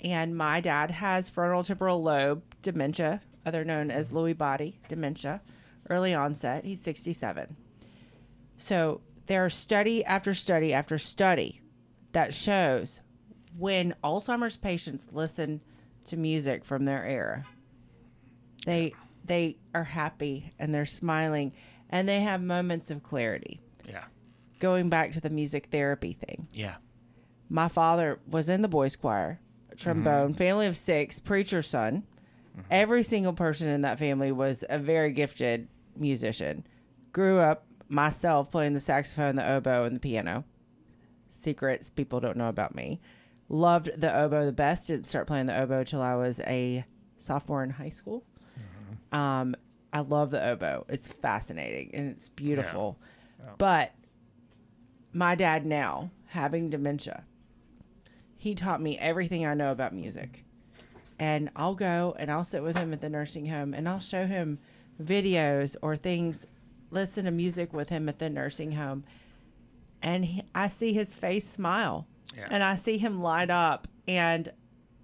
and 0.00 0.36
my 0.36 0.60
dad 0.60 0.90
has 0.90 1.28
frontal 1.28 1.62
temporal 1.62 2.02
lobe 2.02 2.42
dementia, 2.62 3.20
other 3.44 3.64
known 3.64 3.90
as 3.92 4.10
Lewy 4.10 4.36
body 4.36 4.80
dementia, 4.88 5.40
early 5.88 6.12
onset. 6.14 6.64
He's 6.64 6.80
67. 6.80 7.56
So 8.58 9.00
there 9.26 9.44
are 9.44 9.50
study 9.50 10.04
after 10.04 10.34
study 10.34 10.72
after 10.74 10.98
study 10.98 11.60
that 12.16 12.32
shows 12.32 13.00
when 13.58 13.94
Alzheimer's 14.02 14.56
patients 14.56 15.06
listen 15.12 15.60
to 16.04 16.16
music 16.16 16.64
from 16.64 16.86
their 16.86 17.04
era, 17.04 17.44
they 18.64 18.94
they 19.26 19.58
are 19.74 19.84
happy 19.84 20.50
and 20.58 20.74
they're 20.74 20.86
smiling 20.86 21.52
and 21.90 22.08
they 22.08 22.20
have 22.20 22.40
moments 22.42 22.90
of 22.90 23.02
clarity. 23.02 23.60
yeah 23.84 24.04
Going 24.60 24.88
back 24.88 25.12
to 25.12 25.20
the 25.20 25.28
music 25.28 25.66
therapy 25.70 26.14
thing. 26.14 26.48
yeah 26.54 26.76
My 27.50 27.68
father 27.68 28.18
was 28.26 28.48
in 28.48 28.62
the 28.62 28.68
boys 28.68 28.96
choir, 28.96 29.38
trombone, 29.76 30.30
mm-hmm. 30.30 30.38
family 30.38 30.66
of 30.68 30.76
6, 30.78 31.20
preacher's 31.20 31.68
son. 31.68 32.02
Mm-hmm. 32.56 32.60
Every 32.70 33.02
single 33.02 33.34
person 33.34 33.68
in 33.68 33.82
that 33.82 33.98
family 33.98 34.32
was 34.32 34.64
a 34.70 34.78
very 34.78 35.12
gifted 35.12 35.68
musician. 35.96 36.66
Grew 37.12 37.40
up 37.40 37.66
myself 37.88 38.50
playing 38.50 38.72
the 38.72 38.80
saxophone, 38.80 39.36
the 39.36 39.46
oboe, 39.46 39.84
and 39.84 39.94
the 39.96 40.00
piano. 40.00 40.44
Secrets 41.36 41.90
people 41.90 42.20
don't 42.20 42.36
know 42.36 42.48
about 42.48 42.74
me. 42.74 43.00
Loved 43.48 43.90
the 43.96 44.14
oboe 44.14 44.46
the 44.46 44.52
best. 44.52 44.88
Didn't 44.88 45.06
start 45.06 45.26
playing 45.26 45.46
the 45.46 45.58
oboe 45.58 45.84
till 45.84 46.02
I 46.02 46.14
was 46.16 46.40
a 46.40 46.84
sophomore 47.18 47.62
in 47.62 47.70
high 47.70 47.90
school. 47.90 48.24
Um, 49.12 49.54
I 49.92 50.00
love 50.00 50.30
the 50.30 50.44
oboe. 50.44 50.84
It's 50.88 51.08
fascinating 51.08 51.90
and 51.94 52.10
it's 52.10 52.28
beautiful. 52.30 52.98
But 53.58 53.92
my 55.12 55.34
dad 55.34 55.64
now 55.64 56.10
having 56.26 56.70
dementia, 56.70 57.24
he 58.36 58.54
taught 58.54 58.82
me 58.82 58.98
everything 58.98 59.46
I 59.46 59.54
know 59.54 59.70
about 59.72 59.94
music. 59.94 60.44
And 61.18 61.50
I'll 61.56 61.74
go 61.74 62.14
and 62.18 62.30
I'll 62.30 62.44
sit 62.44 62.62
with 62.62 62.76
him 62.76 62.92
at 62.92 63.00
the 63.00 63.08
nursing 63.08 63.46
home 63.46 63.72
and 63.72 63.88
I'll 63.88 64.00
show 64.00 64.26
him 64.26 64.58
videos 65.02 65.76
or 65.82 65.96
things 65.96 66.46
listen 66.90 67.24
to 67.24 67.30
music 67.30 67.72
with 67.72 67.88
him 67.88 68.08
at 68.08 68.18
the 68.18 68.28
nursing 68.28 68.72
home, 68.72 69.04
and 70.02 70.24
he, 70.24 70.42
I 70.54 70.68
see 70.68 70.92
his 70.92 71.14
face 71.14 71.48
smile, 71.48 72.06
Yeah. 72.36 72.48
and 72.50 72.62
I 72.62 72.76
see 72.76 72.98
him 72.98 73.22
light 73.22 73.50
up, 73.50 73.88
and 74.06 74.48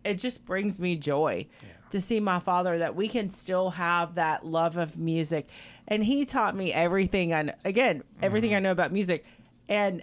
it 0.05 0.15
just 0.15 0.45
brings 0.45 0.79
me 0.79 0.97
joy 0.97 1.47
to 1.91 2.01
see 2.01 2.21
my 2.21 2.39
father 2.39 2.79
that 2.79 2.97
we 2.97 3.07
can 3.07 3.31
still 3.31 3.71
have 3.71 4.15
that 4.15 4.47
love 4.47 4.77
of 4.77 4.99
music, 4.99 5.49
and 5.89 6.05
he 6.05 6.25
taught 6.25 6.57
me 6.57 6.73
everything 6.73 7.31
kn- 7.31 7.55
again 7.65 8.03
everything 8.23 8.51
mm-hmm. 8.51 8.57
I 8.57 8.61
know 8.61 8.73
about 8.73 8.93
music, 8.93 9.25
and 9.69 10.03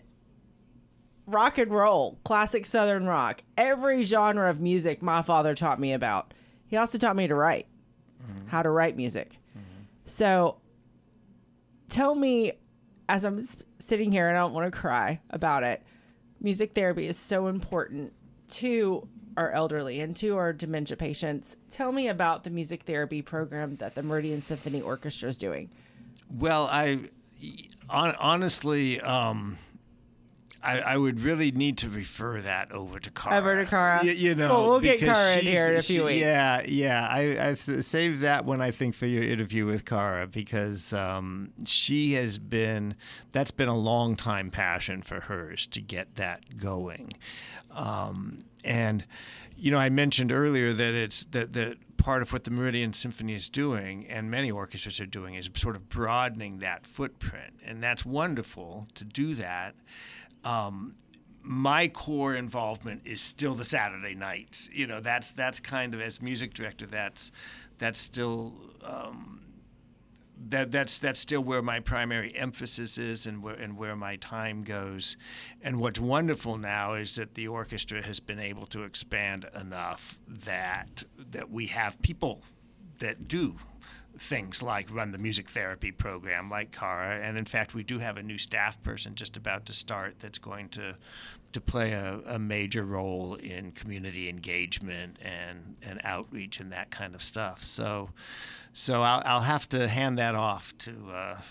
rock 1.25 1.57
and 1.57 1.71
roll, 1.71 2.19
classic 2.23 2.65
Southern 2.65 3.05
rock, 3.05 3.43
every 3.57 4.03
genre 4.03 4.49
of 4.49 4.59
music 4.61 5.01
my 5.01 5.21
father 5.21 5.55
taught 5.55 5.79
me 5.79 5.93
about. 5.93 6.33
He 6.67 6.77
also 6.77 6.97
taught 6.97 7.15
me 7.15 7.27
to 7.27 7.35
write, 7.35 7.67
mm-hmm. 8.21 8.47
how 8.47 8.61
to 8.61 8.69
write 8.69 8.95
music. 8.95 9.31
Mm-hmm. 9.57 9.83
So 10.05 10.59
tell 11.89 12.15
me, 12.15 12.53
as 13.07 13.23
I'm 13.25 13.43
sitting 13.79 14.11
here 14.11 14.27
and 14.27 14.37
I 14.37 14.41
don't 14.41 14.53
want 14.53 14.71
to 14.71 14.77
cry 14.77 15.19
about 15.29 15.63
it, 15.63 15.81
music 16.39 16.73
therapy 16.73 17.07
is 17.07 17.17
so 17.17 17.47
important 17.47 18.13
to 18.49 19.07
our 19.37 19.51
elderly 19.51 20.01
and 20.01 20.15
to 20.17 20.37
our 20.37 20.51
dementia 20.53 20.97
patients. 20.97 21.55
Tell 21.69 21.91
me 21.91 22.07
about 22.07 22.43
the 22.43 22.49
music 22.49 22.83
therapy 22.83 23.21
program 23.21 23.77
that 23.77 23.95
the 23.95 24.03
Meridian 24.03 24.41
Symphony 24.41 24.81
Orchestra 24.81 25.29
is 25.29 25.37
doing. 25.37 25.69
Well, 26.29 26.65
I 26.65 26.99
hon- 27.87 28.15
honestly, 28.19 28.99
um, 29.01 29.57
I, 30.61 30.79
I 30.79 30.97
would 30.97 31.21
really 31.21 31.51
need 31.51 31.77
to 31.79 31.89
refer 31.89 32.41
that 32.41 32.71
over 32.71 32.99
to 32.99 33.09
Cara. 33.11 33.37
Over 33.37 33.55
to 33.57 33.65
Cara. 33.65 34.01
Y- 34.03 34.09
you 34.11 34.35
know, 34.35 34.49
Well, 34.49 34.69
we'll 34.69 34.79
get 34.81 34.99
Cara 34.99 35.37
in 35.37 35.45
here 35.45 35.67
in 35.67 35.75
a 35.77 35.81
she- 35.81 35.93
few 35.95 36.05
weeks. 36.05 36.19
Yeah, 36.21 36.61
yeah. 36.67 37.07
I, 37.09 37.49
I've 37.49 37.61
saved 37.61 38.21
that 38.21 38.43
one, 38.45 38.61
I 38.61 38.71
think, 38.71 38.95
for 38.95 39.05
your 39.05 39.23
interview 39.23 39.65
with 39.65 39.85
Cara 39.85 40.27
because 40.27 40.91
um, 40.93 41.51
she 41.65 42.13
has 42.13 42.37
been, 42.37 42.95
that's 43.31 43.51
been 43.51 43.69
a 43.69 43.77
long 43.77 44.15
time 44.15 44.51
passion 44.51 45.01
for 45.01 45.21
hers 45.21 45.65
to 45.67 45.81
get 45.81 46.15
that 46.15 46.57
going. 46.57 47.13
Um, 47.71 48.43
and, 48.63 49.05
you 49.57 49.71
know, 49.71 49.77
I 49.77 49.89
mentioned 49.89 50.31
earlier 50.31 50.73
that 50.73 50.93
it's 50.93 51.25
that, 51.31 51.53
that 51.53 51.77
part 51.97 52.21
of 52.21 52.31
what 52.31 52.43
the 52.45 52.51
Meridian 52.51 52.93
Symphony 52.93 53.35
is 53.35 53.49
doing 53.49 54.07
and 54.07 54.31
many 54.31 54.49
orchestras 54.49 54.99
are 54.99 55.05
doing 55.05 55.35
is 55.35 55.49
sort 55.55 55.75
of 55.75 55.89
broadening 55.89 56.59
that 56.59 56.85
footprint. 56.85 57.55
And 57.65 57.83
that's 57.83 58.05
wonderful 58.05 58.87
to 58.95 59.03
do 59.03 59.35
that. 59.35 59.75
Um, 60.43 60.95
my 61.41 61.87
core 61.87 62.35
involvement 62.35 63.01
is 63.05 63.21
still 63.21 63.55
the 63.55 63.65
Saturday 63.65 64.15
nights. 64.15 64.69
You 64.71 64.87
know, 64.87 64.99
that's 64.99 65.31
that's 65.31 65.59
kind 65.59 65.93
of 65.93 66.01
as 66.01 66.21
music 66.21 66.53
director. 66.53 66.85
That's 66.85 67.31
that's 67.77 67.97
still 67.97 68.53
um, 68.83 69.39
that 70.47 70.71
that's 70.71 70.97
that's 70.97 71.19
still 71.19 71.41
where 71.41 71.61
my 71.61 71.79
primary 71.79 72.35
emphasis 72.35 72.97
is 72.97 73.25
and 73.25 73.43
where 73.43 73.55
and 73.55 73.77
where 73.77 73.95
my 73.95 74.15
time 74.17 74.63
goes. 74.63 75.17
And 75.61 75.79
what's 75.79 75.99
wonderful 75.99 76.57
now 76.57 76.93
is 76.93 77.15
that 77.15 77.35
the 77.35 77.47
orchestra 77.47 78.05
has 78.05 78.19
been 78.19 78.39
able 78.39 78.65
to 78.67 78.83
expand 78.83 79.47
enough 79.59 80.17
that 80.27 81.03
that 81.17 81.49
we 81.49 81.67
have 81.67 82.01
people 82.01 82.41
that 82.99 83.27
do 83.27 83.55
things 84.19 84.61
like 84.61 84.93
run 84.93 85.11
the 85.11 85.17
music 85.17 85.49
therapy 85.49 85.91
program 85.91 86.49
like 86.49 86.71
Cara 86.71 87.19
and 87.25 87.37
in 87.37 87.45
fact 87.45 87.73
we 87.73 87.83
do 87.83 87.99
have 87.99 88.17
a 88.17 88.23
new 88.23 88.37
staff 88.37 88.81
person 88.83 89.15
just 89.15 89.37
about 89.37 89.65
to 89.67 89.73
start 89.73 90.15
that's 90.19 90.37
going 90.37 90.69
to 90.69 90.95
to 91.51 91.61
play 91.61 91.93
a, 91.93 92.19
a 92.27 92.37
major 92.37 92.83
role 92.83 93.35
in 93.35 93.71
community 93.71 94.29
engagement 94.29 95.17
and 95.21 95.75
and 95.81 96.01
outreach 96.03 96.59
and 96.59 96.71
that 96.71 96.91
kind 96.91 97.15
of 97.15 97.23
stuff 97.23 97.63
so 97.63 98.09
so 98.73 99.01
I'll, 99.01 99.23
I'll 99.25 99.41
have 99.41 99.67
to 99.69 99.87
hand 99.87 100.19
that 100.19 100.35
off 100.35 100.77
to 100.79 100.91
uh, 101.11 101.41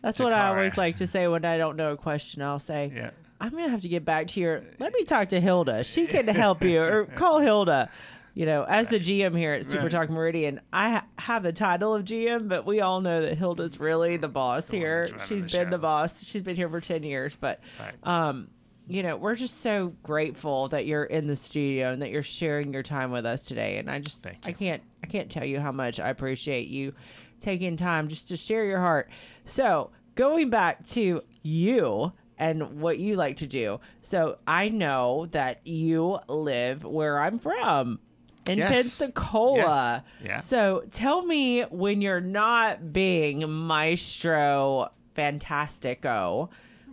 That's 0.00 0.18
to 0.18 0.22
what 0.24 0.32
I 0.32 0.48
always 0.48 0.78
like 0.78 0.96
to 0.96 1.06
say 1.06 1.28
when 1.28 1.44
I 1.44 1.58
don't 1.58 1.76
know 1.76 1.92
a 1.92 1.96
question. 1.96 2.40
I'll 2.40 2.58
say, 2.58 2.90
yeah 2.94 3.10
I'm 3.40 3.50
gonna 3.50 3.68
have 3.68 3.82
to 3.82 3.88
get 3.88 4.04
back 4.04 4.28
to 4.28 4.40
your. 4.40 4.62
Let 4.78 4.94
me 4.94 5.04
talk 5.04 5.28
to 5.28 5.40
Hilda. 5.40 5.84
She 5.84 6.06
can 6.06 6.26
help 6.44 6.64
you, 6.64 6.80
or 6.80 7.04
call 7.04 7.40
Hilda. 7.40 7.90
You 8.36 8.44
know, 8.44 8.64
as 8.64 8.90
the 8.90 8.98
GM 8.98 9.36
here 9.36 9.54
at 9.54 9.64
Super 9.64 9.84
Right. 9.84 9.90
Talk 9.90 10.10
Meridian, 10.10 10.60
I 10.70 10.90
ha- 10.90 11.06
have 11.18 11.42
the 11.42 11.54
title 11.54 11.94
of 11.94 12.04
GM, 12.04 12.50
but 12.50 12.66
we 12.66 12.82
all 12.82 13.00
know 13.00 13.22
that 13.22 13.38
Hilda's 13.38 13.80
really 13.80 14.18
the 14.18 14.28
boss 14.28 14.66
The 14.66 14.76
here. 14.76 15.08
She's 15.26 15.46
the 15.46 15.56
been 15.56 15.70
the 15.70 15.78
boss. 15.78 16.22
She's 16.22 16.42
been 16.42 16.54
here 16.54 16.68
for 16.68 16.82
ten 16.82 17.02
years, 17.02 17.34
but 17.34 17.60
right 17.80 17.94
um, 18.06 18.48
you 18.88 19.02
know, 19.02 19.16
we're 19.16 19.36
just 19.36 19.62
so 19.62 19.94
grateful 20.02 20.68
that 20.68 20.84
you're 20.84 21.04
in 21.04 21.26
the 21.26 21.34
studio 21.34 21.92
and 21.92 22.02
that 22.02 22.10
you're 22.10 22.22
sharing 22.22 22.74
your 22.74 22.82
time 22.82 23.10
with 23.10 23.24
us 23.24 23.46
today. 23.46 23.78
And 23.78 23.90
I 23.90 23.98
just, 24.00 24.22
Thank 24.22 24.36
I 24.44 24.52
can't, 24.52 24.82
I 25.02 25.06
can't 25.06 25.30
tell 25.30 25.44
you 25.44 25.58
how 25.58 25.72
much 25.72 25.98
I 25.98 26.10
appreciate 26.10 26.68
you 26.68 26.92
taking 27.40 27.76
time 27.76 28.06
just 28.08 28.28
to 28.28 28.36
share 28.36 28.64
your 28.64 28.80
heart. 28.80 29.10
So 29.46 29.90
going 30.14 30.50
back 30.50 30.86
to 30.88 31.22
you 31.42 32.12
and 32.38 32.80
what 32.80 32.98
you 32.98 33.16
like 33.16 33.38
to 33.38 33.46
do. 33.46 33.80
So 34.02 34.38
I 34.46 34.68
know 34.68 35.26
that 35.30 35.66
you 35.66 36.18
live 36.28 36.84
where 36.84 37.18
I'm 37.18 37.38
from. 37.38 37.98
In 38.48 38.58
Yes. 38.58 38.70
Pensacola. 38.72 40.04
Yes. 40.20 40.26
Yeah. 40.26 40.38
So 40.38 40.84
tell 40.90 41.24
me 41.24 41.62
when 41.62 42.00
you're 42.00 42.20
not 42.20 42.92
being 42.92 43.48
Maestro 43.50 44.90
Fantastico, 45.16 46.48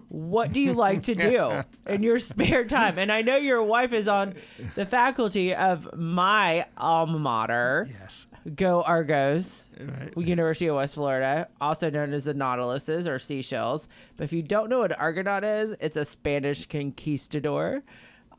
what 0.09 0.53
do 0.53 0.61
you 0.61 0.73
like 0.73 1.03
to 1.03 1.15
do 1.15 1.63
in 1.87 2.03
your 2.03 2.19
spare 2.19 2.65
time? 2.65 2.97
And 2.99 3.11
I 3.11 3.21
know 3.21 3.35
your 3.37 3.63
wife 3.63 3.93
is 3.93 4.07
on 4.07 4.35
the 4.75 4.85
faculty 4.85 5.53
of 5.55 5.89
my 5.97 6.65
alma 6.77 7.19
mater, 7.19 7.89
yes 7.99 8.27
Go 8.55 8.81
Argos, 8.83 9.63
right 9.79 10.11
University 10.17 10.67
of 10.67 10.75
West 10.75 10.95
Florida, 10.95 11.47
also 11.61 11.89
known 11.89 12.13
as 12.13 12.25
the 12.25 12.33
Nautiluses 12.33 13.07
or 13.07 13.17
seashells. 13.17 13.87
But 14.17 14.25
if 14.25 14.33
you 14.33 14.43
don't 14.43 14.69
know 14.69 14.79
what 14.79 14.91
an 14.91 14.97
Argonaut 14.99 15.45
is, 15.45 15.73
it's 15.79 15.95
a 15.95 16.03
Spanish 16.03 16.65
conquistador. 16.65 17.83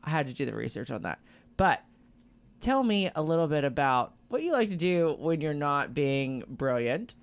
I 0.03 0.09
had 0.11 0.27
to 0.27 0.33
do 0.33 0.45
the 0.45 0.53
research 0.55 0.91
on 0.91 1.01
that. 1.01 1.17
But 1.57 1.81
tell 2.65 2.83
me 2.83 3.11
a 3.15 3.21
little 3.21 3.47
bit 3.47 3.63
about 3.63 4.13
what 4.29 4.41
you 4.41 4.51
like 4.51 4.69
to 4.69 4.75
do 4.75 5.15
when 5.19 5.39
you're 5.39 5.53
not 5.53 5.93
being 5.93 6.43
brilliant. 6.49 7.13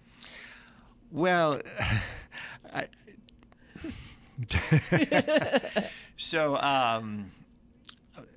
Well, 1.11 1.61
I, 2.73 2.87
so 6.17 6.57
um, 6.57 7.33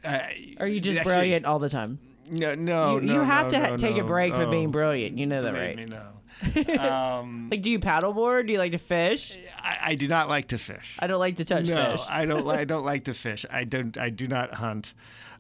I, 0.03 0.55
Are 0.59 0.67
you 0.67 0.79
just 0.79 0.97
actually, 0.97 1.13
brilliant 1.13 1.45
all 1.45 1.59
the 1.59 1.69
time? 1.69 1.99
No, 2.27 2.55
no, 2.55 2.95
you, 2.95 3.01
no, 3.01 3.13
you 3.13 3.21
have 3.21 3.45
no, 3.45 3.51
to 3.51 3.59
ha- 3.59 3.67
no, 3.67 3.77
take 3.77 3.97
a 3.97 4.01
no, 4.01 4.07
break 4.07 4.33
from 4.33 4.49
being 4.49 4.71
brilliant. 4.71 5.19
You 5.19 5.27
know 5.27 5.43
that, 5.43 5.53
right? 5.53 5.77
me, 5.77 5.85
no. 5.85 6.79
um, 6.79 7.49
Like, 7.51 7.61
do 7.61 7.69
you 7.69 7.79
paddleboard? 7.79 8.47
Do 8.47 8.53
you 8.53 8.59
like 8.59 8.71
to 8.71 8.79
fish? 8.79 9.37
I, 9.59 9.77
I 9.83 9.95
do 9.95 10.07
not 10.07 10.27
like 10.27 10.47
to 10.47 10.57
fish. 10.57 10.95
I 10.97 11.05
don't 11.05 11.19
like 11.19 11.35
to 11.35 11.45
touch 11.45 11.67
no, 11.67 11.91
fish. 11.91 12.05
I 12.09 12.25
don't. 12.25 12.47
I 12.47 12.65
don't 12.65 12.83
like 12.83 13.05
to 13.05 13.13
fish. 13.13 13.45
I 13.49 13.63
don't. 13.63 13.95
I 13.95 14.09
do 14.09 14.27
not 14.27 14.55
hunt. 14.55 14.93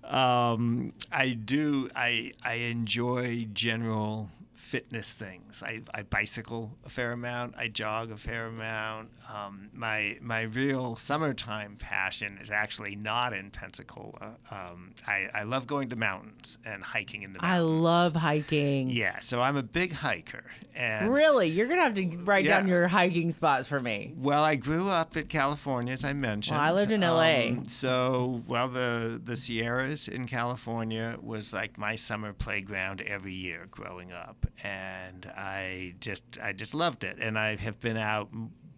Um, 0.09 0.93
I 1.11 1.29
do. 1.29 1.89
I 1.95 2.31
I 2.43 2.53
enjoy 2.55 3.47
general 3.53 4.29
fitness 4.53 5.11
things. 5.11 5.63
I, 5.63 5.81
I 5.93 6.03
bicycle 6.03 6.71
a 6.85 6.89
fair 6.89 7.11
amount. 7.11 7.55
I 7.57 7.67
jog 7.67 8.11
a 8.11 8.17
fair 8.17 8.47
amount. 8.47 9.09
Um, 9.33 9.69
my 9.73 10.17
my 10.21 10.41
real 10.41 10.95
summertime 10.95 11.77
passion 11.77 12.37
is 12.41 12.51
actually 12.51 12.95
not 12.95 13.33
in 13.33 13.49
Pensacola. 13.49 14.35
Um, 14.51 14.93
I 15.07 15.27
I 15.33 15.43
love 15.43 15.65
going 15.67 15.89
to 15.89 15.95
mountains 15.95 16.57
and 16.65 16.83
hiking 16.83 17.23
in 17.23 17.33
the 17.33 17.39
I 17.43 17.59
love 17.59 18.15
hiking. 18.15 18.89
Yeah, 18.89 19.19
so 19.19 19.41
I'm 19.41 19.55
a 19.57 19.63
big 19.63 19.93
hiker, 19.93 20.43
and 20.75 21.11
Really? 21.11 21.47
You're 21.47 21.67
going 21.67 21.79
to 21.79 21.83
have 21.83 21.95
to 21.95 22.17
write 22.23 22.45
down 22.45 22.67
your 22.67 22.87
hiking 22.87 23.31
spots 23.31 23.67
for 23.67 23.79
me. 23.79 24.13
Well, 24.15 24.43
I 24.43 24.55
grew 24.55 24.89
up 24.89 25.17
in 25.17 25.27
California, 25.27 25.93
as 25.93 26.03
I 26.03 26.13
mentioned. 26.13 26.57
Well, 26.57 26.65
I 26.65 26.71
lived 26.71 26.91
in 26.91 27.01
LA. 27.01 27.47
Um, 27.47 27.65
so, 27.67 28.43
well, 28.47 28.67
the 28.67 29.19
the 29.23 29.35
Sierras 29.35 30.07
in 30.07 30.27
California 30.27 31.17
was 31.21 31.51
like 31.53 31.77
my 31.77 31.95
summer 31.95 32.33
playground 32.33 33.01
every 33.01 33.33
year 33.33 33.67
growing 33.71 34.11
up, 34.11 34.45
and 34.63 35.25
I 35.35 35.95
just 35.99 36.23
I 36.41 36.53
just 36.53 36.73
loved 36.73 37.03
it. 37.03 37.17
And 37.19 37.39
I 37.39 37.55
have 37.55 37.79
been 37.79 37.97
out 37.97 38.29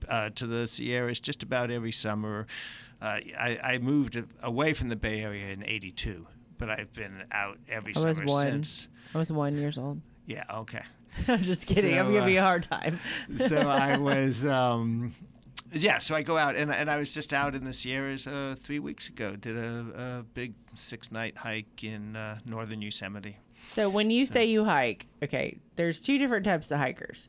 uh, 0.10 0.30
to 0.36 0.48
the 0.48 0.67
Sierras 0.67 1.20
just 1.20 1.43
about 1.43 1.72
every 1.72 1.91
summer. 1.91 2.48
Uh, 3.02 3.20
I, 3.39 3.60
I 3.63 3.78
moved 3.78 4.22
away 4.41 4.74
from 4.74 4.89
the 4.89 4.96
Bay 4.96 5.22
Area 5.22 5.48
in 5.54 5.63
'82, 5.63 6.26
but 6.58 6.70
I've 6.70 6.93
been 6.93 7.24
out 7.32 7.58
every 7.70 7.96
I 7.96 8.00
was 8.02 8.17
summer 8.17 8.28
one. 8.28 8.48
since. 8.48 8.88
I 9.13 9.17
was 9.20 9.32
one 9.32 9.56
years 9.58 9.78
old. 9.78 10.02
Yeah. 10.26 10.43
Okay. 10.54 10.82
I'm 11.28 11.43
just 11.43 11.67
kidding. 11.67 11.98
I'm 11.98 12.08
So, 12.08 12.12
giving 12.12 12.34
you 12.34 12.39
a 12.39 12.43
uh, 12.43 12.46
hard 12.46 12.63
time. 12.63 13.00
so 13.38 13.56
I 13.70 13.98
was, 13.98 14.46
um, 14.46 15.15
yeah. 15.72 16.00
So 16.00 16.15
I 16.15 16.22
go 16.24 16.38
out, 16.38 16.56
and 16.56 16.72
and 16.72 16.89
I 16.89 16.98
was 16.98 17.13
just 17.13 17.34
out 17.34 17.56
in 17.56 17.63
the 17.65 17.74
Sierras 17.74 18.26
uh, 18.28 18.56
three 18.58 18.80
weeks 18.80 19.08
ago. 19.10 19.36
Did 19.36 19.58
a, 19.58 20.20
a 20.20 20.24
big 20.34 20.54
six 20.76 21.12
night 21.12 21.38
hike 21.38 21.84
in 21.84 22.15
uh, 22.15 22.39
northern 22.46 22.82
Yosemite. 22.82 23.38
So 23.70 23.89
when 23.89 24.10
you 24.12 24.26
say 24.26 24.46
you 24.46 24.63
hike, 24.63 25.08
okay, 25.24 25.58
there's 25.76 26.00
two 26.00 26.17
different 26.17 26.46
types 26.46 26.72
of 26.72 26.78
hikers. 26.80 27.28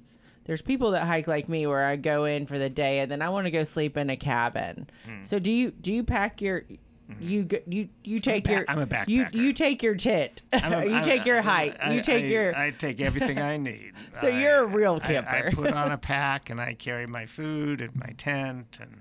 There's 0.48 0.62
people 0.62 0.90
that 0.92 1.06
hike 1.06 1.28
like 1.28 1.48
me 1.48 1.66
where 1.66 1.84
I 1.87 1.94
go 1.96 2.24
in 2.24 2.46
for 2.46 2.58
the 2.58 2.70
day 2.70 2.98
and 3.00 3.12
then 3.12 3.22
I 3.22 3.28
want 3.28 3.44
to 3.44 3.50
go 3.52 3.62
sleep 3.64 3.96
in 3.96 4.08
a 4.11 4.16
cabin. 4.16 4.88
Hmm. 5.04 5.22
So 5.22 5.38
do 5.38 5.52
you 5.52 5.70
do 5.70 5.92
you 5.92 6.02
pack 6.02 6.40
your 6.42 6.64
you 7.20 7.44
g- 7.44 7.61
you 7.66 7.88
you 8.02 8.18
take 8.18 8.44
ba- 8.44 8.50
your 8.50 8.64
I'm 8.66 8.78
a 8.78 8.80
you 9.06 9.24
backpacker. 9.24 9.34
you 9.34 9.52
take 9.52 9.82
your 9.82 9.94
tit. 9.94 10.42
I'm 10.52 10.72
a- 10.72 10.84
you 10.87 10.94
I'm- 10.96 11.04
take 11.04 11.24
your 11.26 11.42
height. 11.42 11.76
I- 11.82 11.92
you 11.92 12.02
take 12.02 12.24
I- 12.24 12.28
your 12.28 12.56
I 12.56 12.70
take 12.70 13.00
everything 13.00 13.38
I 13.38 13.56
need. 13.58 13.92
So 14.20 14.26
you're 14.26 14.64
a 14.64 14.66
real 14.66 14.98
camper. 14.98 15.48
I, 15.52 15.54
put 15.54 15.72
on 15.74 15.92
a 15.92 15.98
pack 16.12 16.50
and 16.50 16.61
I 16.61 16.74
carry 16.74 17.06
my 17.06 17.26
food 17.26 17.80
and 17.82 17.94
my 17.94 18.14
tent 18.18 18.78
and 18.80 18.96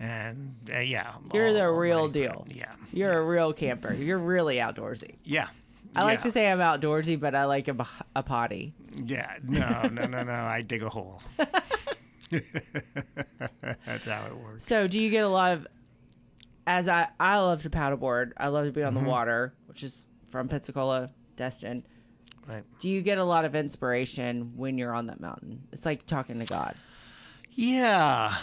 and 0.00 0.54
uh, 0.72 0.78
yeah. 0.78 1.14
You're 1.34 1.52
the 1.52 1.68
real 1.68 2.06
deal. 2.08 2.46
Yeah. 2.48 2.72
You're 2.92 3.18
a 3.18 3.24
real 3.24 3.52
camper. 3.52 3.92
You're 3.92 4.18
really 4.18 4.56
outdoorsy. 4.58 5.16
Yeah. 5.24 5.48
I 5.98 6.04
like 6.04 6.18
Yeah. 6.20 6.22
to 6.24 6.30
say 6.30 6.50
I'm 6.50 6.58
outdoorsy, 6.58 7.18
but 7.18 7.34
I 7.34 7.44
like 7.44 7.68
a, 7.68 7.86
a 8.16 8.22
potty. 8.22 8.74
Yeah. 9.04 9.36
No. 9.42 9.82
No. 9.92 10.06
No. 10.06 10.22
No. 10.22 10.32
I 10.32 10.62
dig 10.62 10.82
a 10.82 10.88
hole. 10.88 11.20
That's 12.30 14.04
how 14.04 14.26
it 14.26 14.36
works. 14.36 14.64
So, 14.66 14.86
do 14.86 14.98
you 14.98 15.10
get 15.10 15.24
a 15.24 15.28
lot 15.28 15.52
of? 15.52 15.66
As 16.66 16.88
I 16.88 17.08
I 17.18 17.38
love 17.38 17.62
to 17.62 17.70
paddleboard. 17.70 18.32
I 18.36 18.48
love 18.48 18.66
to 18.66 18.72
be 18.72 18.82
on 18.82 18.94
Mm-hmm. 18.94 19.04
the 19.04 19.10
water, 19.10 19.54
which 19.66 19.82
is 19.82 20.04
from 20.30 20.48
Pensacola, 20.48 21.10
Destin. 21.36 21.84
Right. 22.46 22.64
Do 22.80 22.88
you 22.88 23.00
get 23.02 23.18
a 23.18 23.24
lot 23.24 23.44
of 23.44 23.54
inspiration 23.54 24.52
when 24.56 24.76
you're 24.78 24.94
on 24.94 25.06
that 25.06 25.20
mountain? 25.20 25.62
It's 25.72 25.84
like 25.86 26.06
talking 26.06 26.38
to 26.40 26.44
God. 26.44 26.74
Yeah, 27.50 28.36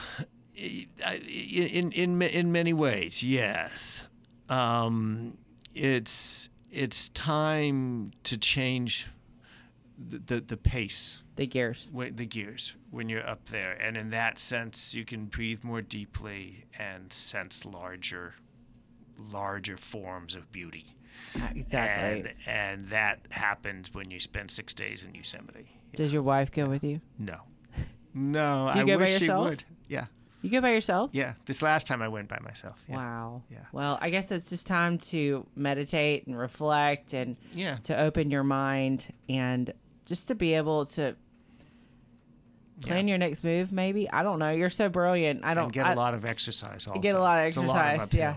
in 0.55 1.91
in 1.91 2.21
in 2.21 2.51
many 2.51 2.73
ways, 2.73 3.21
yes. 3.23 4.05
Um, 4.49 5.37
it's 5.73 6.44
it's 6.75 7.09
time 7.09 8.11
to 8.23 8.37
change 8.37 9.07
the 9.97 10.19
the, 10.19 10.41
the 10.41 10.57
pace, 10.57 11.21
The 11.35 11.47
gears. 11.47 11.87
when- 11.91 12.15
the 12.15 12.25
gears 12.25 12.73
when 12.91 13.09
you're 13.09 13.27
up 13.27 13.49
there, 13.49 13.73
and 13.73 13.95
in 13.97 14.09
that 14.11 14.37
sense, 14.39 14.93
you 14.93 15.05
can 15.05 15.25
breathe 15.25 15.63
more 15.63 15.81
deeply 15.81 16.65
and 16.77 17.11
sense 17.13 17.65
larger, 17.65 18.35
larger 19.17 19.77
forms 19.77 20.35
of 20.35 20.51
beauty. 20.51 20.95
Uh, 21.35 21.47
exactly. 21.55 22.31
And 22.45 22.47
and 22.47 22.89
that 22.89 23.19
happens 23.31 23.93
when 23.93 24.11
you 24.11 24.19
spend 24.19 24.51
six 24.51 24.73
days 24.73 25.03
in 25.03 25.15
Yosemite. 25.15 25.69
Does 25.95 26.11
your 26.11 26.23
wife 26.23 26.51
go 26.51 26.67
with 26.67 26.83
you? 26.83 27.01
No. 27.17 27.37
No, 28.17 28.69
Do 28.71 28.79
you 28.79 28.85
I 28.85 28.87
go 28.87 28.97
by 28.97 29.03
wish 29.03 29.19
yourself? 29.19 29.45
she 29.45 29.49
would. 29.49 29.63
Yeah. 29.89 30.05
You 30.45 30.51
go 30.51 30.61
by 30.61 30.69
yourself? 30.71 31.09
Yeah. 31.11 31.33
This 31.45 31.61
last 31.63 31.87
time 31.87 32.01
I 32.03 32.07
went 32.07 32.27
by 32.27 32.37
myself. 32.43 32.75
Yeah. 32.87 32.97
Wow. 32.97 33.41
Yeah. 33.49 33.57
Well, 33.71 33.97
I 33.99 34.11
guess 34.11 34.29
it's 34.31 34.47
just 34.49 34.67
time 34.67 34.99
to 34.99 35.45
meditate 35.55 36.27
and 36.27 36.37
reflect 36.37 37.13
and 37.15 37.35
Yeah. 37.53 37.77
to 37.85 37.99
open 37.99 38.29
your 38.29 38.43
mind 38.43 39.07
and 39.27 39.73
just 40.05 40.27
to 40.27 40.35
be 40.35 40.53
able 40.53 40.85
to 40.85 41.15
plan 42.81 43.07
Yeah. 43.07 43.11
your 43.13 43.17
next 43.17 43.43
move 43.43 43.71
maybe. 43.71 44.07
I 44.11 44.21
don't 44.21 44.37
know. 44.37 44.51
You're 44.51 44.69
so 44.69 44.87
brilliant. 44.87 45.43
I 45.43 45.53
don't 45.55 45.63
And 45.65 45.73
get 45.73 45.87
I- 45.87 45.93
a 45.93 45.95
lot 45.95 46.13
of 46.13 46.25
exercise 46.25 46.85
also. 46.85 46.99
get 46.99 47.15
a 47.15 47.19
lot 47.19 47.47
of 47.47 47.57
a 47.57 47.61
lot 47.61 47.69
of 47.95 48.01
exercise, 48.01 48.13
yeah. 48.13 48.35